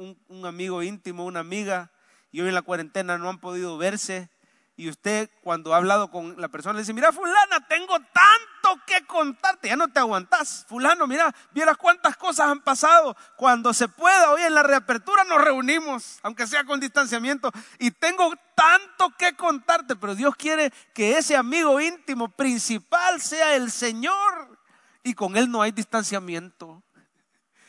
[0.44, 1.90] amigo íntimo, una amiga,
[2.30, 4.28] y hoy en la cuarentena no han podido verse,
[4.76, 9.06] y usted cuando ha hablado con la persona le dice, mira fulana, tengo tanto que
[9.06, 10.66] contarte, ya no te aguantas.
[10.68, 13.16] Fulano, mira, vieras cuántas cosas han pasado.
[13.36, 18.34] Cuando se pueda, hoy en la reapertura nos reunimos, aunque sea con distanciamiento, y tengo
[18.54, 24.58] tanto que contarte, pero Dios quiere que ese amigo íntimo principal sea el Señor,
[25.02, 26.82] y con Él no hay distanciamiento.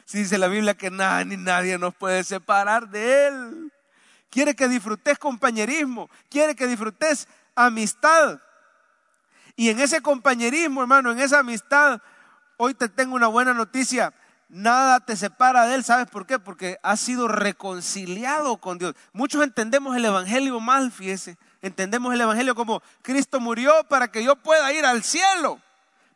[0.09, 3.71] Si dice la Biblia que nada ni nadie nos puede separar de Él.
[4.31, 8.39] Quiere que disfrutes compañerismo, quiere que disfrutes amistad.
[9.55, 12.01] Y en ese compañerismo, hermano, en esa amistad,
[12.57, 14.11] hoy te tengo una buena noticia.
[14.47, 15.83] Nada te separa de Él.
[15.83, 16.39] ¿Sabes por qué?
[16.39, 18.95] Porque has sido reconciliado con Dios.
[19.13, 21.37] Muchos entendemos el Evangelio mal, fíjese.
[21.61, 25.61] Entendemos el Evangelio como Cristo murió para que yo pueda ir al cielo.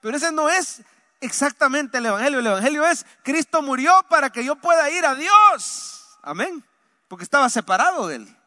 [0.01, 0.81] Pero ese no es
[1.23, 2.39] exactamente el Evangelio.
[2.39, 6.17] El Evangelio es, Cristo murió para que yo pueda ir a Dios.
[6.21, 6.63] Amén.
[7.07, 8.37] Porque estaba separado de Él.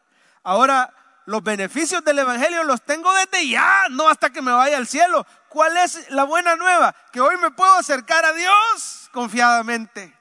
[0.43, 0.93] Ahora,
[1.25, 5.25] los beneficios del Evangelio los tengo desde ya, no hasta que me vaya al cielo.
[5.49, 6.95] ¿Cuál es la buena nueva?
[7.11, 10.15] Que hoy me puedo acercar a Dios confiadamente.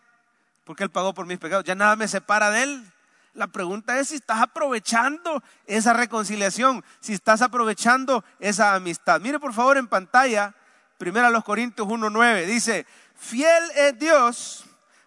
[0.64, 1.64] Porque Él pagó por mis pecados.
[1.64, 2.92] Ya nada me separa de Él.
[3.34, 9.20] La pregunta es si estás aprovechando esa reconciliación, si estás aprovechando esa amistad.
[9.20, 10.54] Mire por favor en pantalla
[10.98, 14.64] Primera los Corintios 1.9 dice, fiel es Dios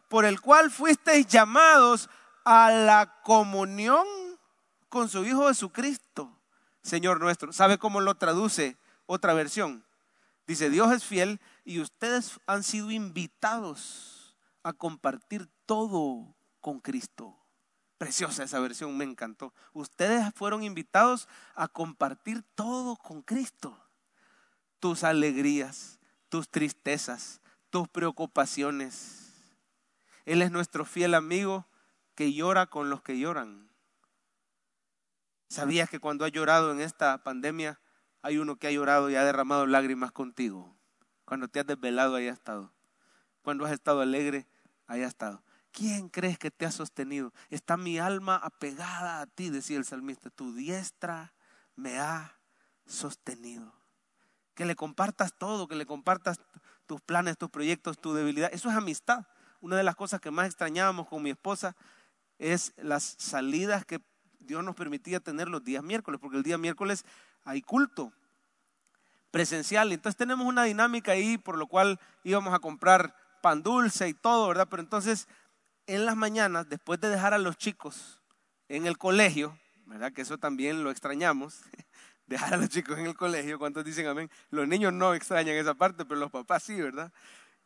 [0.07, 2.09] por el cual fuisteis llamados
[2.45, 4.05] a la comunión
[4.87, 6.31] con su Hijo Jesucristo,
[6.83, 7.51] Señor nuestro.
[7.53, 9.83] ¿Sabe cómo lo traduce otra versión?
[10.45, 17.35] Dice, Dios es fiel y ustedes han sido invitados a compartir todo con Cristo.
[17.97, 19.53] Preciosa esa versión, me encantó.
[19.73, 23.77] Ustedes fueron invitados a compartir todo con Cristo
[24.79, 29.33] tus alegrías, tus tristezas, tus preocupaciones.
[30.25, 31.67] Él es nuestro fiel amigo
[32.15, 33.69] que llora con los que lloran.
[35.49, 37.79] ¿Sabías que cuando has llorado en esta pandemia,
[38.21, 40.75] hay uno que ha llorado y ha derramado lágrimas contigo?
[41.25, 42.73] Cuando te has desvelado, ahí ha estado.
[43.41, 44.47] Cuando has estado alegre,
[44.85, 45.43] ahí ha estado.
[45.71, 47.33] ¿Quién crees que te ha sostenido?
[47.49, 50.29] Está mi alma apegada a ti, decía el salmista.
[50.29, 51.33] Tu diestra
[51.75, 52.37] me ha
[52.85, 53.78] sostenido
[54.59, 56.41] que le compartas todo, que le compartas
[56.85, 58.49] tus planes, tus proyectos, tu debilidad.
[58.51, 59.25] Eso es amistad.
[59.61, 61.77] Una de las cosas que más extrañábamos con mi esposa
[62.39, 64.01] es las salidas que
[64.41, 67.05] Dios nos permitía tener los días miércoles, porque el día miércoles
[67.45, 68.11] hay culto
[69.31, 69.93] presencial.
[69.93, 74.49] Entonces tenemos una dinámica ahí por lo cual íbamos a comprar pan dulce y todo,
[74.49, 74.67] ¿verdad?
[74.69, 75.29] Pero entonces
[75.87, 78.19] en las mañanas, después de dejar a los chicos
[78.67, 80.11] en el colegio, ¿verdad?
[80.11, 81.61] Que eso también lo extrañamos.
[82.29, 83.59] dejar a los chicos en el colegio.
[83.59, 84.29] ¿Cuántos dicen amén?
[84.51, 87.11] Los niños no extrañan esa parte, pero los papás sí, ¿verdad?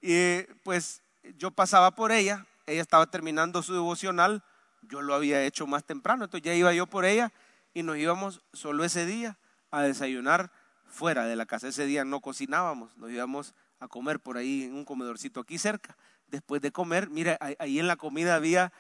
[0.02, 1.02] Y pues
[1.38, 4.42] yo pasaba por ella, ella estaba terminando su devocional,
[4.82, 7.32] yo lo había hecho más temprano, entonces ya iba yo por ella
[7.74, 9.38] y nos íbamos solo ese día
[9.70, 10.52] a desayunar
[10.88, 11.68] fuera de la casa.
[11.68, 15.98] Ese día no cocinábamos, nos íbamos a comer por ahí en un comedorcito aquí cerca.
[16.28, 18.72] Después de comer, mira, ahí en la comida había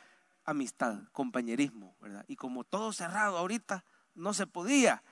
[0.46, 2.24] amistad, compañerismo, ¿verdad?
[2.28, 3.84] Y como todo cerrado ahorita,
[4.16, 5.04] no se podía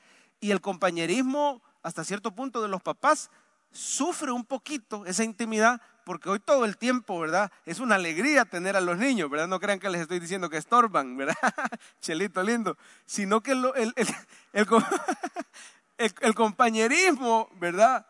[0.41, 3.29] y el compañerismo hasta cierto punto de los papás
[3.71, 7.51] sufre un poquito esa intimidad porque hoy todo el tiempo, ¿verdad?
[7.65, 9.47] Es una alegría tener a los niños, ¿verdad?
[9.47, 11.35] No crean que les estoy diciendo que estorban, ¿verdad?
[12.01, 12.75] Chelito lindo,
[13.05, 13.51] sino que
[15.97, 18.05] el, compañerismo, ¿verdad?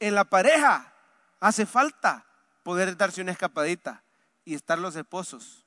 [0.00, 0.92] En la pareja
[1.40, 2.26] hace falta
[2.64, 4.02] poder darse una escapadita
[4.44, 5.64] y estar los esposos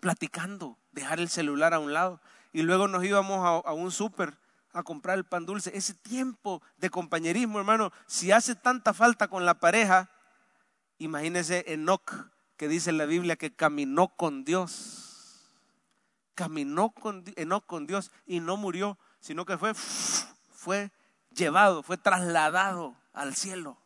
[0.00, 2.20] platicando, dejar el celular a un lado.
[2.52, 4.36] Y luego nos íbamos a, a un súper
[4.72, 5.76] a comprar el pan dulce.
[5.76, 10.10] Ese tiempo de compañerismo, hermano, si hace tanta falta con la pareja,
[10.98, 15.50] imagínese Enoch, que dice la Biblia que caminó con Dios.
[16.34, 20.90] Caminó con Enoch con Dios y no murió, sino que fue, fue
[21.30, 23.78] llevado, fue trasladado al cielo.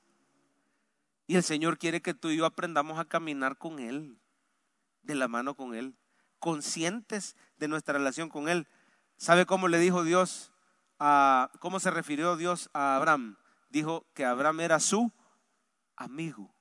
[1.27, 4.17] Y el Señor quiere que tú y yo aprendamos a caminar con Él,
[5.03, 5.97] de la mano con Él,
[6.39, 8.69] conscientes de nuestra relación con Él.
[9.17, 10.53] ¿Sabe cómo le dijo Dios
[10.99, 13.37] cómo se refirió Dios a Abraham.
[13.69, 15.13] Dijo que Abraham era su
[15.97, 16.55] amigo.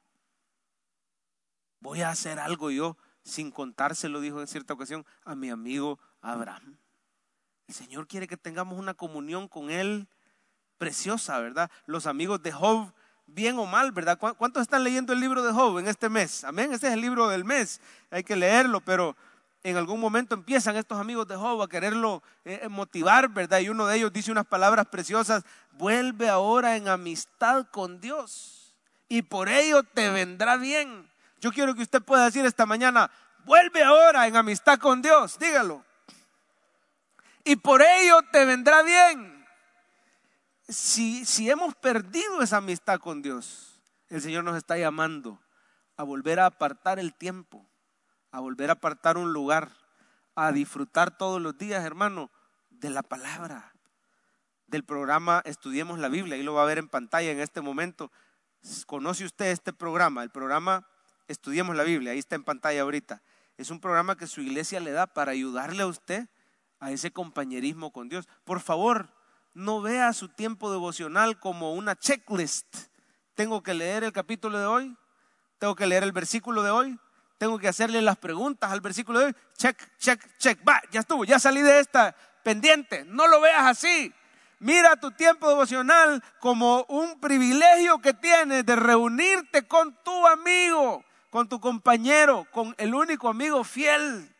[1.79, 6.77] Voy a hacer algo yo sin contárselo, dijo en cierta ocasión, a mi amigo Abraham.
[7.67, 10.07] El Señor quiere que tengamos una comunión con Él
[10.77, 11.71] preciosa, ¿verdad?
[11.85, 12.93] Los amigos de Job,
[13.25, 14.19] bien o mal, ¿verdad?
[14.19, 16.43] ¿Cuántos están leyendo el libro de Job en este mes?
[16.43, 19.15] Amén, ese es el libro del mes, hay que leerlo, pero
[19.65, 23.61] en algún momento empiezan estos amigos de Job a quererlo eh, eh, motivar, ¿verdad?
[23.61, 28.75] Y uno de ellos dice unas palabras preciosas, vuelve ahora en amistad con Dios
[29.09, 31.09] y por ello te vendrá bien.
[31.41, 33.09] Yo quiero que usted pueda decir esta mañana,
[33.43, 35.83] vuelve ahora en amistad con Dios, dígalo.
[37.43, 39.47] Y por ello te vendrá bien.
[40.69, 45.41] Si, si hemos perdido esa amistad con Dios, el Señor nos está llamando
[45.97, 47.65] a volver a apartar el tiempo
[48.35, 49.71] a volver a apartar un lugar,
[50.35, 52.29] a disfrutar todos los días, hermano,
[52.69, 53.73] de la palabra,
[54.67, 56.35] del programa Estudiemos la Biblia.
[56.35, 58.11] Ahí lo va a ver en pantalla en este momento.
[58.87, 60.21] ¿Conoce usted este programa?
[60.21, 60.85] El programa
[61.29, 63.21] Estudiemos la Biblia, ahí está en pantalla ahorita.
[63.55, 66.27] Es un programa que su iglesia le da para ayudarle a usted
[66.81, 68.27] a ese compañerismo con Dios.
[68.43, 69.13] Por favor,
[69.53, 72.89] no vea su tiempo devocional como una checklist.
[73.33, 74.97] Tengo que leer el capítulo de hoy,
[75.57, 76.99] tengo que leer el versículo de hoy,
[77.37, 79.35] tengo que hacerle las preguntas al versículo de hoy.
[79.57, 80.59] Check, check, check.
[80.67, 83.03] Va, ya estuvo, ya salí de esta pendiente.
[83.05, 84.13] No lo veas así.
[84.59, 91.49] Mira tu tiempo devocional como un privilegio que tienes de reunirte con tu amigo, con
[91.49, 94.33] tu compañero, con el único amigo fiel.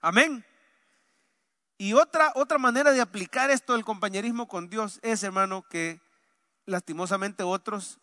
[0.00, 0.44] Amén.
[1.78, 6.00] Y otra, otra manera de aplicar esto del compañerismo con Dios es, hermano, que
[6.64, 8.00] lastimosamente otros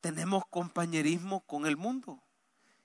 [0.00, 2.22] tenemos compañerismo con el mundo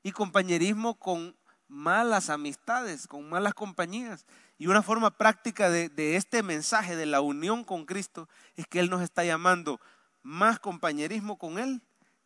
[0.07, 1.35] y compañerismo con
[1.67, 4.25] malas amistades, con malas compañías.
[4.57, 8.89] Y una forma práctica de, este mensaje de la unión con Cristo es que Él
[8.89, 9.81] nos está llamando
[10.23, 11.81] más compañerismo con Él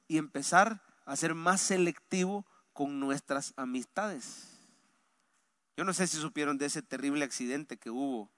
[0.07, 4.59] y empezar a ser más selectivo con nuestras amistades.
[5.75, 8.29] Yo no sé si supieron de ese terrible accidente que hubo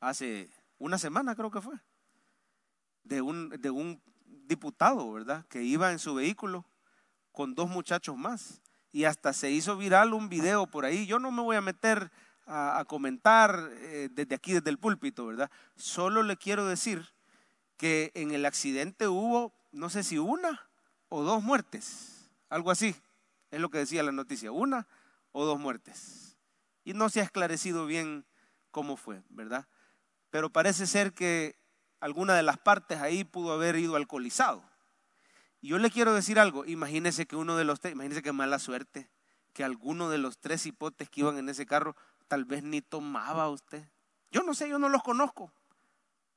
[0.00, 0.48] hace
[0.78, 1.74] una semana, creo que fue,
[3.02, 5.44] de un, de un diputado, ¿verdad?
[5.48, 6.64] Que iba en su vehículo
[7.32, 11.06] con dos muchachos más y hasta se hizo viral un video por ahí.
[11.06, 12.10] Yo no me voy a meter
[12.46, 15.50] a, comentar eh, desde aquí, desde el púlpito, ¿verdad?
[15.76, 17.06] Solo le quiero decir
[17.76, 20.66] que en el accidente hubo, no sé si una
[21.10, 22.96] o dos muertes, algo así,
[23.50, 24.86] es lo que decía la noticia, una
[25.32, 26.36] o dos muertes.
[26.84, 28.24] Y no se ha esclarecido bien
[28.70, 29.66] cómo fue, ¿verdad?
[30.30, 31.56] Pero parece ser que
[32.00, 34.62] alguna de las partes ahí pudo haber ido alcoholizado.
[35.60, 38.58] Y yo le quiero decir algo, imagínese que uno de los tres, imagínese que mala
[38.58, 39.10] suerte,
[39.52, 41.96] que alguno de los tres hipotes que iban en ese carro
[42.28, 43.88] tal vez ni tomaba usted.
[44.30, 45.52] Yo no sé, yo no los conozco.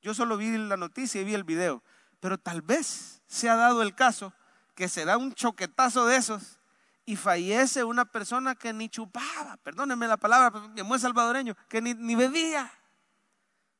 [0.00, 1.82] Yo solo vi la noticia y vi el video.
[2.18, 4.32] Pero tal vez se ha dado el caso
[4.74, 6.58] que se da un choquetazo de esos
[7.04, 12.14] y fallece una persona que ni chupaba, perdónenme la palabra, mi es salvadoreño, que ni,
[12.14, 12.72] bebía.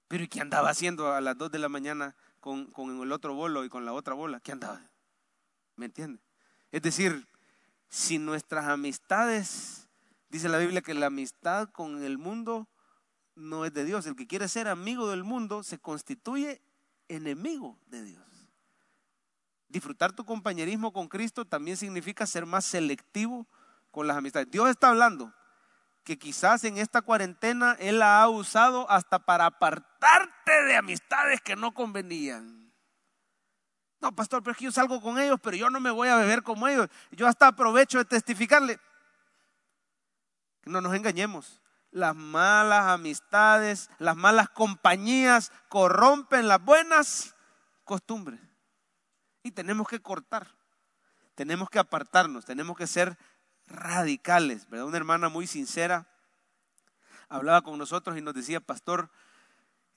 [0.09, 3.35] Pero ¿y qué andaba haciendo a las dos de la mañana con, con el otro
[3.35, 4.41] bolo y con la otra bola?
[4.41, 4.81] ¿Qué andaba?
[5.83, 6.23] ¿Me entiende?
[6.71, 7.27] Es decir,
[7.89, 9.89] si nuestras amistades,
[10.29, 12.69] dice la Biblia que la amistad con el mundo
[13.35, 14.07] no es de Dios.
[14.07, 16.63] El que quiere ser amigo del mundo se constituye
[17.09, 18.25] enemigo de Dios.
[19.67, 23.49] Disfrutar tu compañerismo con Cristo también significa ser más selectivo
[23.91, 24.53] con las amistades.
[24.53, 25.35] Dios está hablando
[26.05, 31.57] que quizás en esta cuarentena Él la ha usado hasta para apartarte de amistades que
[31.57, 32.62] no convenían.
[34.03, 36.17] No, pastor, pero es que yo salgo con ellos, pero yo no me voy a
[36.17, 36.89] beber como ellos.
[37.13, 38.81] Yo hasta aprovecho de testificarle.
[40.65, 41.63] No nos engañemos.
[41.93, 47.37] Las malas amistades, las malas compañías corrompen las buenas
[47.85, 48.41] costumbres.
[49.45, 50.49] Y tenemos que cortar.
[51.37, 52.45] Tenemos que apartarnos.
[52.45, 53.17] Tenemos que ser
[53.69, 54.69] radicales.
[54.69, 54.87] ¿verdad?
[54.87, 56.09] Una hermana muy sincera
[57.29, 59.11] hablaba con nosotros y nos decía, pastor,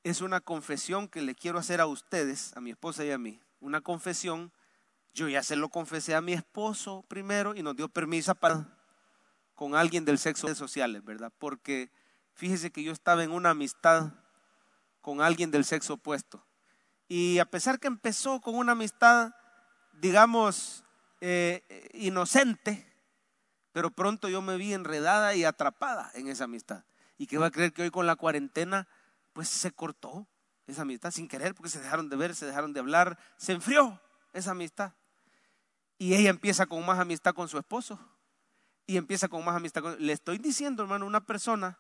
[0.03, 3.41] es una confesión que le quiero hacer a ustedes, a mi esposa y a mí
[3.66, 4.51] una confesión,
[5.13, 8.78] Yo ya se lo confesé a mi esposo primero y nos dio permiso para
[9.55, 11.32] con alguien del sexo de sociales, ¿verdad?
[11.38, 11.89] Porque
[12.34, 14.11] fíjese que yo estaba en una amistad
[14.99, 16.45] con alguien del sexo opuesto.
[17.07, 19.32] Y a pesar que empezó con una amistad,
[19.93, 20.84] digamos,
[21.22, 22.86] eh, inocente,
[23.72, 26.84] pero pronto yo me vi enredada y atrapada en esa amistad.
[27.18, 28.88] ¿Y qué va a creer que hoy con la cuarentena,
[29.32, 30.28] pues se cortó
[30.68, 34.01] esa amistad sin querer, porque se dejaron de ver, se dejaron de hablar, se enfrió
[34.34, 34.93] esa amistad.
[35.97, 37.99] Y ella empieza con más amistad con su esposo.
[38.88, 39.95] Y empieza con más amistad con...
[39.99, 41.80] Le estoy diciendo, hermano, una persona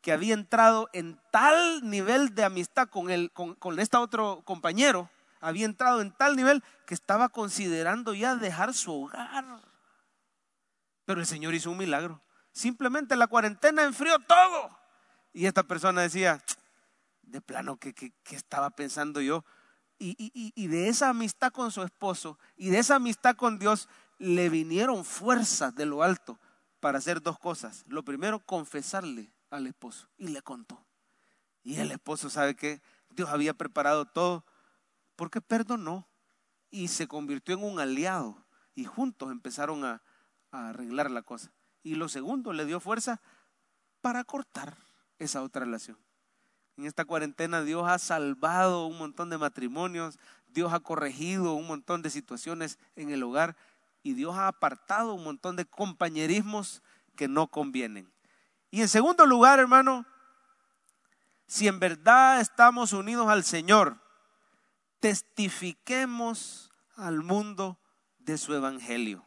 [0.00, 5.08] que había entrado en tal nivel de amistad con, el, con, con este otro compañero,
[5.40, 9.44] había entrado en tal nivel que estaba considerando ya dejar su hogar.
[11.04, 12.20] Pero el Señor hizo un milagro.
[12.52, 14.76] Simplemente la cuarentena enfrió todo.
[15.32, 16.42] Y esta persona decía,
[17.32, 19.44] de plano, ¿qué, estaba pensando yo?
[19.98, 25.04] y, de esa amistad con su esposo y de esa amistad con Dios le vinieron
[25.04, 26.38] fuerzas de lo alto
[26.80, 27.84] para hacer dos cosas.
[27.86, 30.84] Lo primero, confesarle al esposo y le contó.
[31.62, 34.44] Y el esposo sabe que Dios había preparado todo
[35.14, 36.08] porque perdonó
[36.70, 40.02] y se convirtió en un aliado y juntos empezaron a,
[40.50, 41.52] a arreglar la cosa.
[41.84, 43.20] Y lo segundo, le dio fuerza
[44.00, 44.76] para cortar
[45.18, 45.98] esa otra relación.
[46.82, 50.18] En esta cuarentena Dios ha salvado un montón de matrimonios,
[50.48, 53.54] Dios ha corregido un montón de situaciones en el hogar
[54.02, 56.82] y Dios ha apartado un montón de compañerismos
[57.14, 58.12] que no convienen.
[58.72, 60.04] Y en segundo lugar, hermano,
[61.46, 63.98] si en verdad estamos unidos al Señor,
[64.98, 67.78] testifiquemos al mundo
[68.18, 69.24] de su evangelio.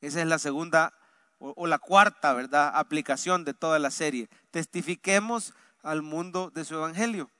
[0.00, 0.94] Esa es la segunda
[1.38, 2.72] o, la cuarta, ¿verdad?
[2.74, 4.30] Aplicación de toda la serie.
[4.50, 5.52] Testifiquemos
[5.82, 7.30] al mundo de su evangelio.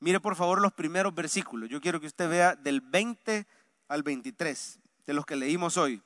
[0.00, 1.70] Mire por favor los primeros versículos.
[1.70, 3.46] Yo quiero que usted vea del 20
[3.88, 6.02] al 23 de los que leímos hoy.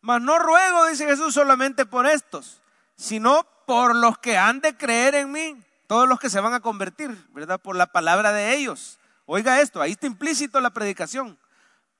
[0.00, 2.62] Mas no ruego, dice Jesús, solamente por estos,
[2.96, 6.60] sino por los que han de creer en mí, todos los que se van a
[6.60, 7.60] convertir, ¿verdad?
[7.60, 8.98] Por la palabra de ellos.
[9.26, 11.38] Oiga esto, ahí está implícito la predicación.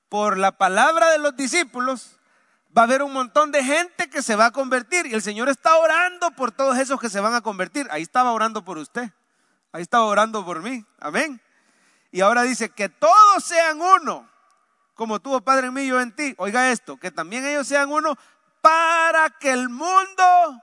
[0.08, 2.17] Por la palabra de los discípulos
[2.78, 5.48] va a haber un montón de gente que se va a convertir y el Señor
[5.48, 7.88] está orando por todos esos que se van a convertir.
[7.90, 9.10] Ahí estaba orando por usted,
[9.72, 11.40] ahí estaba orando por mí, amén.
[12.12, 14.30] Y ahora dice que todos sean uno,
[14.94, 16.36] como tuvo Padre en mí yo en ti.
[16.38, 18.16] Oiga esto, que también ellos sean uno
[18.60, 20.62] para que el mundo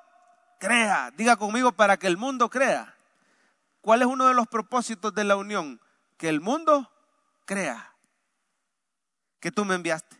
[0.58, 1.12] crea.
[1.18, 2.96] Diga conmigo, para que el mundo crea.
[3.82, 5.82] ¿Cuál es uno de los propósitos de la unión?
[6.16, 6.90] Que el mundo
[7.44, 7.94] crea
[9.42, 10.15] que tú me enviaste.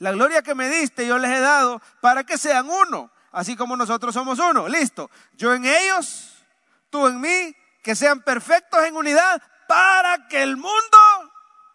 [0.00, 3.76] La gloria que me diste yo les he dado para que sean uno, así como
[3.76, 4.66] nosotros somos uno.
[4.66, 5.10] Listo.
[5.34, 6.42] Yo en ellos,
[6.88, 10.98] tú en mí, que sean perfectos en unidad para que el mundo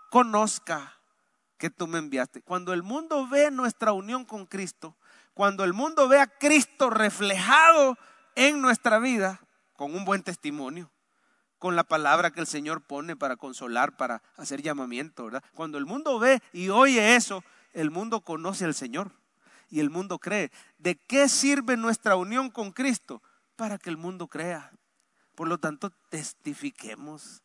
[0.09, 0.93] conozca
[1.59, 2.41] que tú me enviaste.
[2.41, 4.95] Cuando el mundo ve nuestra unión con Cristo,
[5.36, 7.95] cuando el mundo ve a Cristo reflejado
[8.36, 9.39] en nuestra vida,
[9.76, 10.89] con un buen testimonio,
[11.59, 15.43] con la palabra que el Señor pone para consolar, para hacer llamamiento, ¿verdad?
[15.53, 17.43] Cuando el mundo ve y oye eso,
[17.76, 19.11] el mundo conoce al Señor
[19.69, 20.51] y el mundo cree.
[20.80, 23.21] ¿De qué sirve nuestra unión con Cristo?
[23.55, 24.71] Para que el mundo crea.
[25.36, 27.43] Por lo tanto, testifiquemos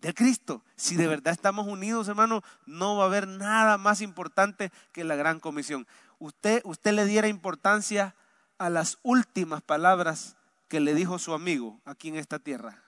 [0.00, 0.62] de Cristo.
[0.76, 5.16] Si de verdad estamos unidos, hermano, no va a haber nada más importante que la
[5.16, 5.86] gran comisión.
[6.18, 8.14] Usted, usted le diera importancia
[8.58, 10.36] a las últimas palabras
[10.68, 12.82] que le dijo su amigo aquí en esta tierra.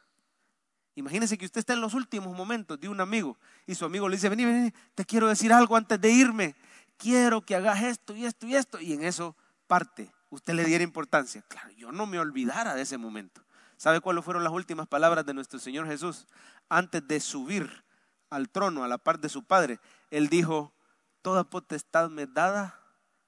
[0.94, 4.16] Imagínese que usted está en los últimos momentos de un amigo y su amigo le
[4.16, 6.54] dice, vení, vení, te quiero decir algo antes de irme.
[6.96, 8.80] Quiero que hagas esto y esto y esto.
[8.80, 9.36] Y en eso
[9.66, 10.12] parte.
[10.30, 11.42] Usted le diera importancia.
[11.48, 13.44] Claro, yo no me olvidara de ese momento.
[13.76, 16.26] ¿Sabe cuáles fueron las últimas palabras de nuestro Señor Jesús?
[16.68, 17.84] Antes de subir
[18.30, 19.80] al trono a la par de su Padre,
[20.10, 20.72] Él dijo,
[21.20, 22.80] toda potestad me dada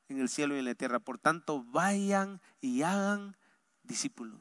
[0.09, 1.01] en el cielo y en la tierra.
[1.01, 3.37] Por tanto, vayan y hagan
[3.83, 4.41] discípulos.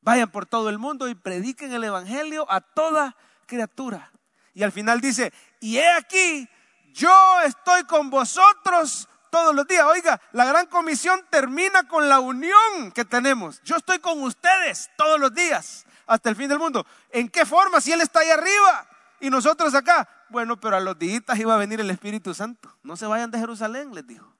[0.00, 4.10] Vayan por todo el mundo y prediquen el Evangelio a toda criatura.
[4.52, 6.48] Y al final dice, y he aquí,
[6.94, 9.84] yo estoy con vosotros todos los días.
[9.84, 13.60] Oiga, la gran comisión termina con la unión que tenemos.
[13.62, 16.86] Yo estoy con ustedes todos los días hasta el fin del mundo.
[17.10, 17.80] ¿En qué forma?
[17.80, 18.86] Si Él está ahí arriba
[19.18, 20.08] y nosotros acá.
[20.28, 22.72] Bueno, pero a los días iba a venir el Espíritu Santo.
[22.84, 24.32] No se vayan de Jerusalén, les dijo.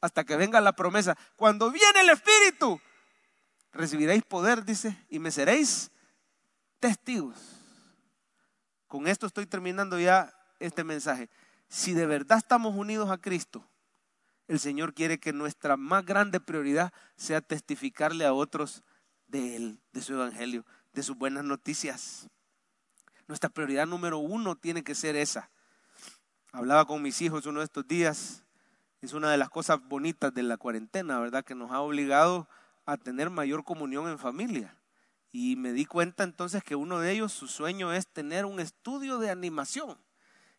[0.00, 1.14] Hasta que venga la promesa.
[1.36, 2.80] Cuando viene el Espíritu,
[3.72, 5.90] recibiréis poder, dice, y me seréis
[6.80, 7.36] testigos.
[8.86, 11.28] Con esto estoy terminando ya este mensaje.
[11.68, 13.68] Si de verdad estamos unidos a Cristo,
[14.46, 18.82] el Señor quiere que nuestra más grande prioridad sea testificarle a otros
[19.26, 20.64] de Él, de su Evangelio,
[20.94, 22.28] de sus buenas noticias.
[23.26, 25.50] Nuestra prioridad número uno tiene que ser esa.
[26.50, 28.44] Hablaba con mis hijos uno de estos días.
[29.02, 31.44] Es una de las cosas bonitas de la cuarentena, ¿verdad?
[31.44, 32.48] Que nos ha obligado
[32.86, 34.74] a tener mayor comunión en familia.
[35.30, 39.18] Y me di cuenta entonces que uno de ellos, su sueño es tener un estudio
[39.18, 39.98] de animación.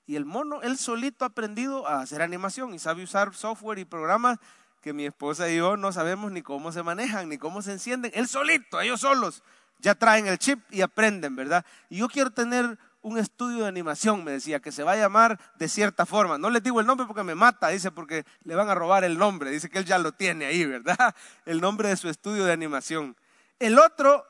[0.10, 3.86] Y el mono, él solito ha aprendido a hacer animación y sabe usar software y
[3.86, 4.40] programas
[4.82, 8.12] que mi esposa y yo no sabemos ni cómo se manejan, ni cómo se encienden.
[8.16, 9.44] Él solito, ellos solos,
[9.78, 11.64] ya traen el chip y aprenden, ¿verdad?
[11.90, 15.40] Y yo quiero tener un estudio de animación, me decía, que se va a llamar
[15.60, 16.40] de cierta forma.
[16.40, 19.16] No les digo el nombre porque me mata, dice, porque le van a robar el
[19.16, 19.52] nombre.
[19.52, 21.14] Dice que él ya lo tiene ahí, ¿verdad?
[21.46, 23.16] El nombre de su estudio de animación.
[23.60, 24.26] El otro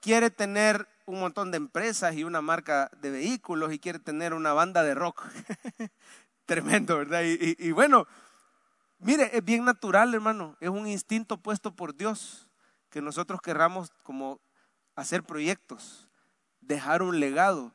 [0.00, 4.52] quiere tener un montón de empresas y una marca de vehículos y quiere tener una
[4.52, 5.24] banda de rock.
[6.46, 7.22] Tremendo, ¿verdad?
[7.24, 8.06] Y, bueno,
[8.98, 10.56] mire, es bien natural, hermano.
[10.60, 12.48] Es un instinto puesto por Dios
[12.90, 14.40] que nosotros querramos como
[14.94, 16.08] hacer proyectos,
[16.60, 17.74] dejar un legado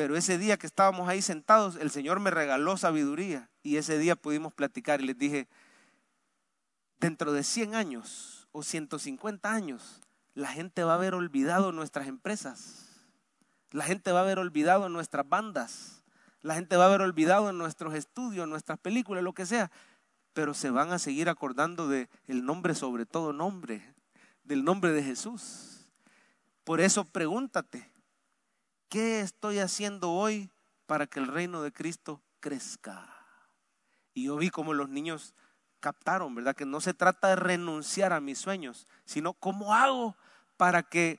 [0.00, 4.16] pero ese día que estábamos ahí sentados, el Señor me regaló sabiduría y ese día
[4.16, 5.46] pudimos platicar y les dije,
[6.98, 10.00] dentro de 100 años o 150 años,
[10.34, 13.06] la gente va a haber olvidado nuestras empresas,
[13.70, 16.02] la gente va a haber olvidado nuestras bandas,
[16.42, 19.70] la gente va a haber olvidado nuestros estudios, nuestras películas, lo que sea,
[20.32, 23.94] pero se van a seguir acordando de el nombre sobre todo nombre,
[24.44, 25.88] del nombre de Jesús.
[26.64, 27.90] Por eso pregúntate,
[28.88, 30.50] ¿qué estoy haciendo hoy
[30.86, 33.06] para que el reino de Cristo crezca?
[34.14, 35.34] Y yo vi como los niños
[35.80, 36.54] captaron, ¿verdad?
[36.54, 40.16] Que no se trata de renunciar a mis sueños, sino cómo hago
[40.60, 41.18] para que,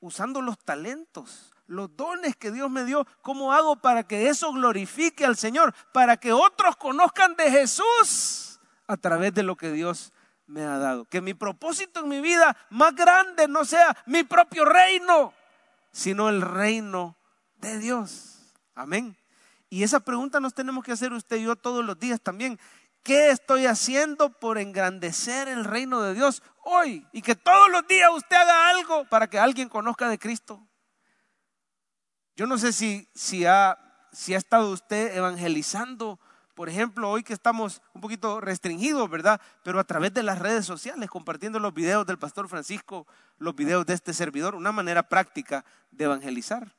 [0.00, 5.24] usando los talentos, los dones que Dios me dio, ¿cómo hago para que eso glorifique
[5.24, 5.72] al Señor?
[5.92, 10.12] Para que otros conozcan de Jesús a través de lo que Dios
[10.48, 11.04] me ha dado.
[11.04, 15.32] Que mi propósito en mi vida más grande no sea mi propio reino,
[15.92, 17.16] sino el reino
[17.58, 18.56] de Dios.
[18.74, 19.16] Amén.
[19.68, 22.58] Y esa pregunta nos tenemos que hacer usted y yo todos los días también.
[23.02, 27.06] ¿Qué estoy haciendo por engrandecer el reino de Dios hoy?
[27.12, 30.66] Y que todos los días usted haga algo para que alguien conozca de Cristo.
[32.36, 33.78] Yo no sé si, si, ha,
[34.12, 36.18] si ha estado usted evangelizando
[36.60, 39.40] por ejemplo, hoy que estamos un poquito restringidos, ¿verdad?
[39.62, 43.06] Pero a través de las redes sociales, compartiendo los videos del pastor Francisco,
[43.38, 46.76] los videos de este servidor, una manera práctica de evangelizar.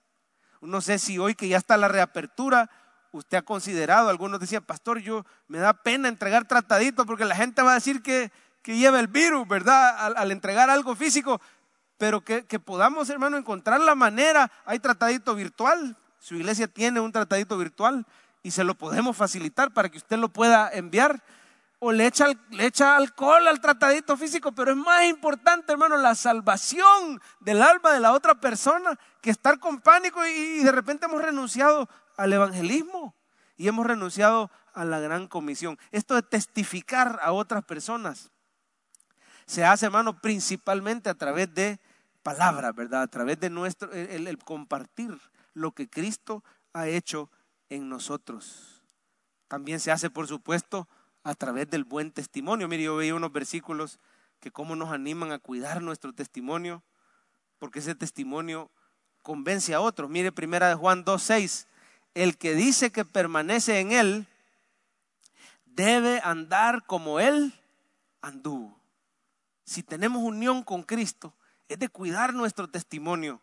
[0.62, 2.70] No sé si hoy que ya está la reapertura,
[3.12, 7.62] usted ha considerado, algunos decían, pastor, yo me da pena entregar trataditos porque la gente
[7.62, 8.32] va a decir que,
[8.62, 10.16] que lleva el virus, ¿verdad?
[10.18, 11.42] Al, entregar algo físico,
[11.98, 14.52] pero que, que, podamos, hermano, encontrar la manera.
[14.66, 18.06] Hay tratadito virtual, su iglesia tiene un tratadito virtual
[18.44, 21.22] y se lo podemos facilitar para que usted lo pueda enviar.
[21.84, 26.14] O le echa, le echa alcohol al tratadito físico, pero es más importante, hermano, la
[26.14, 31.24] salvación del alma de la otra persona que estar con pánico y, de repente hemos
[31.24, 31.90] renunciado
[32.22, 33.16] al evangelismo
[33.58, 35.78] y hemos renunciado a la gran comisión.
[35.92, 38.32] Esto de testificar a otras personas
[39.46, 41.80] se hace, hermano, principalmente a través de
[42.24, 43.02] palabras, ¿verdad?
[43.02, 45.20] A través de nuestro, el compartir
[45.54, 46.44] lo que Cristo
[46.74, 47.30] ha hecho
[47.70, 48.84] en nosotros.
[49.48, 50.88] También se hace, por supuesto,
[51.24, 52.68] a través del buen testimonio.
[52.68, 54.00] Mire, yo veía unos versículos
[54.40, 56.84] que cómo nos animan a cuidar nuestro testimonio,
[57.60, 58.72] porque ese testimonio
[59.22, 60.10] convence a otros.
[60.10, 61.68] Mire, primera de Juan 2.6,
[62.14, 64.28] el que dice que permanece en él,
[65.66, 67.54] debe andar como él
[68.22, 68.80] anduvo.
[69.64, 71.34] Si tenemos unión con Cristo,
[71.68, 73.42] es de cuidar nuestro testimonio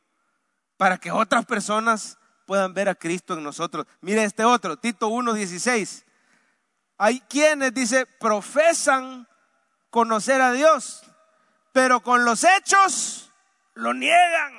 [0.77, 3.87] para que otras personas puedan ver a Cristo en nosotros.
[4.01, 6.05] Mire este otro, Tito 1.16.
[6.99, 9.29] Hay quienes, dice, profesan
[9.91, 11.03] conocer a Dios,
[11.73, 13.33] pero con los hechos
[13.75, 14.53] lo niegan,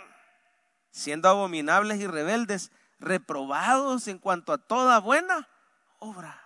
[0.92, 5.48] siendo abominables y rebeldes, reprobados en cuanto a toda buena
[6.00, 6.42] obra.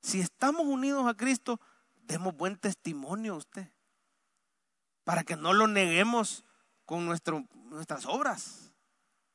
[0.00, 1.60] Si estamos unidos a Cristo,
[1.94, 3.68] demos buen testimonio a usted,
[5.04, 6.44] para que no lo neguemos
[6.84, 8.72] con nuestras obras.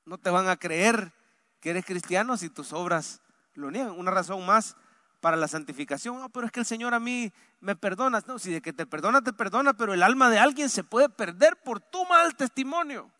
[0.05, 1.13] No te van a creer
[1.59, 3.21] que eres cristiano si tus obras
[3.53, 3.91] lo niegan.
[3.91, 4.75] Una razón más
[5.19, 6.21] para la santificación.
[6.21, 8.21] Ah, pero es que el Señor a mí me perdona.
[8.27, 11.09] No, si de que te perdona, te perdona, pero el alma de alguien se puede
[11.09, 13.11] perder por tu mal testimonio.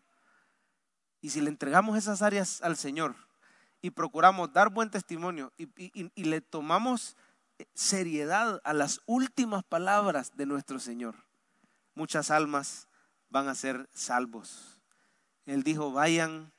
[1.20, 3.14] Y si le entregamos esas áreas al Señor
[3.80, 7.16] y procuramos dar buen testimonio y, le tomamos
[7.74, 11.16] seriedad a las últimas palabras de nuestro Señor,
[11.94, 12.86] muchas almas
[13.30, 14.78] van a ser salvos.
[15.46, 16.52] Él dijo, vayan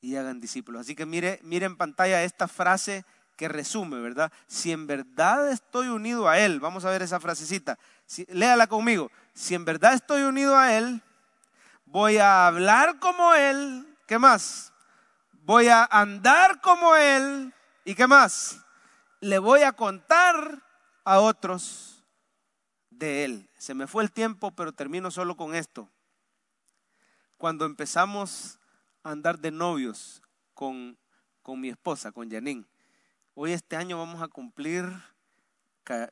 [0.00, 0.82] y hagan discípulos.
[0.82, 3.04] Así que mire, mire en pantalla esta frase
[3.36, 4.30] que resume, ¿verdad?
[4.46, 7.78] Si en verdad estoy unido a Él, vamos a ver esa frasecita,
[8.28, 11.02] léala conmigo, si en verdad estoy unido a Él,
[11.92, 14.72] voy a hablar como Él, ¿qué más?
[15.44, 17.52] Voy a andar como Él
[17.84, 18.60] ¿Y qué más?
[19.20, 20.62] Le voy a contar
[21.04, 22.04] a otros
[22.90, 23.50] de él.
[23.58, 25.90] Se me fue el tiempo, pero termino solo con esto.
[27.36, 28.60] Cuando empezamos
[29.02, 30.22] a andar de novios
[30.54, 30.96] con,
[31.42, 32.64] con mi esposa, con Janine,
[33.34, 34.84] hoy este año vamos a cumplir,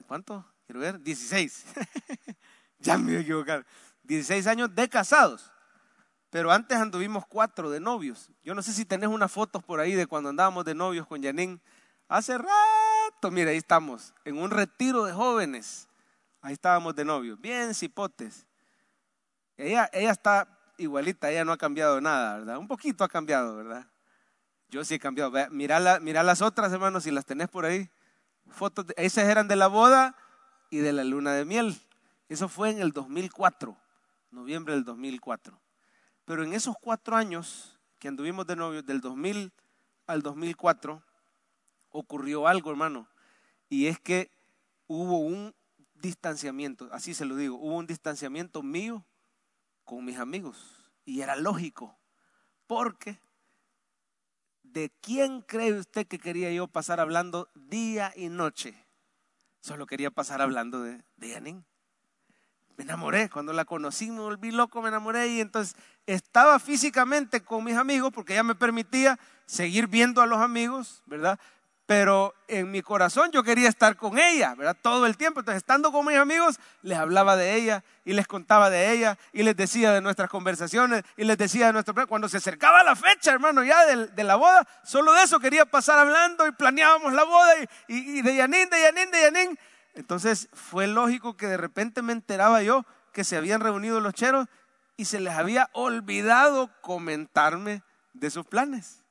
[0.09, 0.45] ¿cuánto?
[0.67, 1.67] Quiero ver, 16.
[2.81, 3.67] ya me voy a equivocar.
[4.03, 5.53] 16 años de casados.
[6.31, 8.31] Pero antes anduvimos cuatro de novios.
[8.45, 11.23] Yo no sé si tenés unas fotos por ahí de cuando andábamos de novios con
[11.23, 11.61] Janine.
[12.09, 15.89] Hace rato, mira, ahí estamos, en un retiro de jóvenes.
[16.41, 18.47] Ahí estábamos de novios, bien cipotes.
[19.57, 22.59] Ella, ella está igualita, ella no ha cambiado nada, ¿verdad?
[22.59, 23.87] Un poquito ha cambiado, ¿verdad?
[24.69, 25.33] Yo sí he cambiado.
[25.51, 25.79] Mira,
[26.23, 27.91] las otras, hermanos, si las tenés por ahí.
[28.49, 30.17] Fotos, esas eran de la boda
[30.71, 31.77] y de la luna de miel.
[32.29, 33.77] Eso fue en el 2004,
[34.31, 35.61] noviembre del 2004.
[36.25, 39.53] Pero en esos cuatro años que anduvimos de novios, del 2000
[40.07, 41.03] al 2004,
[41.91, 43.09] ocurrió algo, hermano.
[43.69, 44.31] Y es que
[44.87, 45.55] hubo un
[45.95, 49.05] distanciamiento, así se lo digo, hubo un distanciamiento mío
[49.85, 50.91] con mis amigos.
[51.05, 51.99] Y era lógico,
[52.67, 53.21] porque
[54.63, 58.87] ¿de quién cree usted que quería yo pasar hablando día y noche?
[59.61, 61.29] Solo quería pasar hablando de, de
[62.81, 65.77] Me enamoré, cuando la conocí me volví loco, me enamoré y entonces
[66.07, 71.39] estaba físicamente con mis amigos porque ella me permitía seguir viendo a los amigos, ¿verdad?
[71.91, 74.77] pero en mi corazón yo quería estar con ella, ¿verdad?
[74.81, 75.41] Todo el tiempo.
[75.41, 79.43] Entonces, estando con mis amigos, les hablaba de ella y les contaba de ella y
[79.43, 81.93] les decía de nuestras conversaciones y les decía de nuestro...
[82.07, 85.99] Cuando se acercaba la fecha, hermano, ya de, la boda, solo de eso quería pasar
[85.99, 87.55] hablando y planeábamos la boda
[87.89, 89.59] y, de Yanin, de Yanin, de Yanin.
[89.95, 94.47] Entonces, fue lógico que de repente me enteraba yo que se habían reunido los cheros
[94.97, 97.83] y se les había olvidado comentarme
[98.13, 99.03] de sus planes.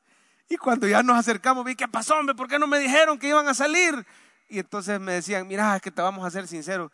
[0.47, 2.35] Y cuando ya nos acercamos, vi, ¿qué pasó, hombre?
[2.35, 4.05] ¿Por qué no me dijeron que iban a salir?
[4.49, 6.91] Y entonces me decían, mira, es que te vamos a ser sinceros,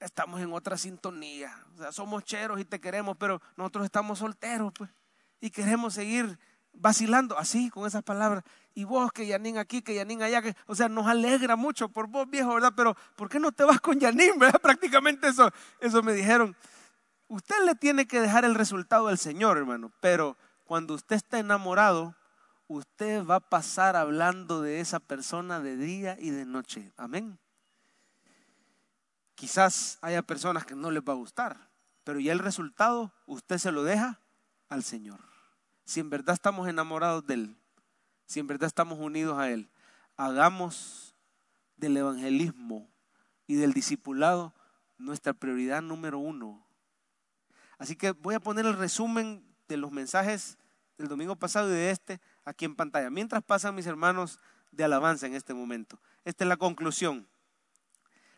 [0.00, 1.64] estamos en otra sintonía.
[1.74, 4.90] O sea, somos cheros y te queremos, pero nosotros estamos solteros, pues.
[5.40, 6.38] Y queremos seguir
[6.72, 8.44] vacilando así, con esas palabras.
[8.74, 12.06] Y vos, que Yanin aquí, que Yanin allá, que, o sea, nos alegra mucho por
[12.06, 12.72] vos, viejo, ¿verdad?
[12.76, 14.60] Pero, ¿por qué no te vas con Yanin, verdad?
[14.60, 15.50] Prácticamente eso,
[15.80, 16.56] eso me dijeron.
[17.28, 22.14] Usted le tiene que dejar el resultado al Señor, hermano, pero cuando usted está enamorado,
[22.66, 26.92] usted va a pasar hablando de esa persona de día y de noche.
[26.96, 27.38] Amén.
[29.34, 31.70] Quizás haya personas que no les va a gustar,
[32.04, 34.20] pero ya el resultado usted se lo deja
[34.68, 35.29] al Señor.
[35.90, 37.56] Si en verdad estamos enamorados de Él,
[38.24, 39.68] si en verdad estamos unidos a Él,
[40.16, 41.16] hagamos
[41.76, 42.88] del evangelismo
[43.48, 44.54] y del discipulado
[44.98, 46.64] nuestra prioridad número uno.
[47.76, 50.58] Así que voy a poner el resumen de los mensajes
[50.96, 54.38] del domingo pasado y de este aquí en pantalla, mientras pasan mis hermanos
[54.70, 55.98] de alabanza en este momento.
[56.24, 57.26] Esta es la conclusión.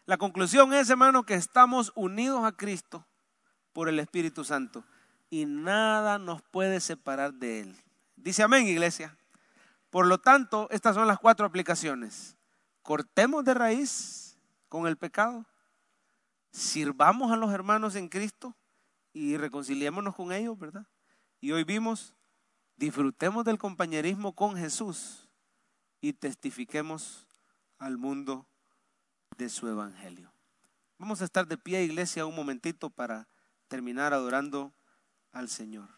[0.07, 3.05] La conclusión es, hermano, que estamos unidos a Cristo
[3.75, 4.87] por el Espíritu Santo
[5.33, 7.77] y nada nos puede separar de Él.
[8.17, 9.17] Dice amén, iglesia.
[9.89, 12.37] Por lo tanto, estas son las cuatro aplicaciones.
[12.83, 14.37] Cortemos de raíz
[14.69, 15.47] con el pecado,
[16.51, 18.55] sirvamos a los hermanos en Cristo
[19.15, 20.87] y reconciliémonos con ellos, ¿verdad?
[21.41, 22.13] Y hoy vimos
[22.77, 25.31] disfrutemos del compañerismo con Jesús
[26.03, 27.27] y testifiquemos
[27.79, 28.47] al mundo
[29.39, 30.31] de su evangelio.
[30.99, 33.29] Vamos a estar de pie, iglesia, un momentito para
[33.69, 34.75] terminar adorando
[35.33, 35.89] al Señor.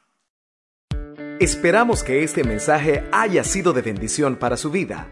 [1.40, 5.08] Esperamos que este mensaje haya sido de bendición para su vida.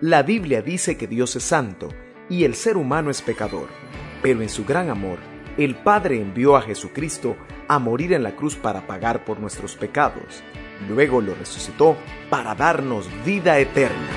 [0.00, 1.88] La Biblia dice que Dios es santo
[2.28, 3.68] y el ser humano es pecador,
[4.22, 5.18] pero en su gran amor,
[5.56, 7.36] el Padre envió a Jesucristo
[7.68, 10.42] a morir en la cruz para pagar por nuestros pecados
[10.88, 11.96] Luego lo resucitó
[12.28, 14.08] para darnos vida eterna.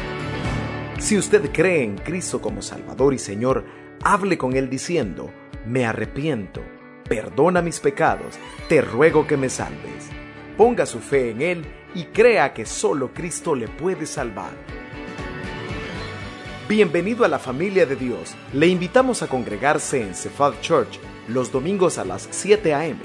[1.00, 3.66] Si usted cree en Cristo como Salvador y Señor,
[4.04, 5.32] hable con Él diciendo,
[5.66, 6.62] me arrepiento,
[7.08, 8.36] perdona mis pecados,
[8.68, 10.10] te ruego que me salves.
[10.58, 14.54] Ponga su fe en Él y crea que solo Cristo le puede salvar.
[16.68, 18.36] Bienvenido a la familia de Dios.
[18.54, 23.00] Le invitamos a congregarse en Cephal Church los domingos a las 7 a.m.,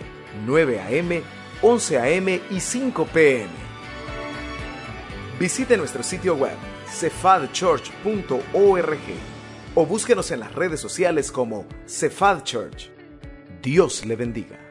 [0.46, 1.22] 9 a.m.
[1.62, 2.40] 11 a.m.
[2.50, 3.50] y 5 p.m.
[5.38, 8.98] Visite nuestro sitio web cefadchurch.org
[9.74, 12.99] o búsquenos en las redes sociales como Cefad Church.
[13.62, 14.69] Dios le bendiga.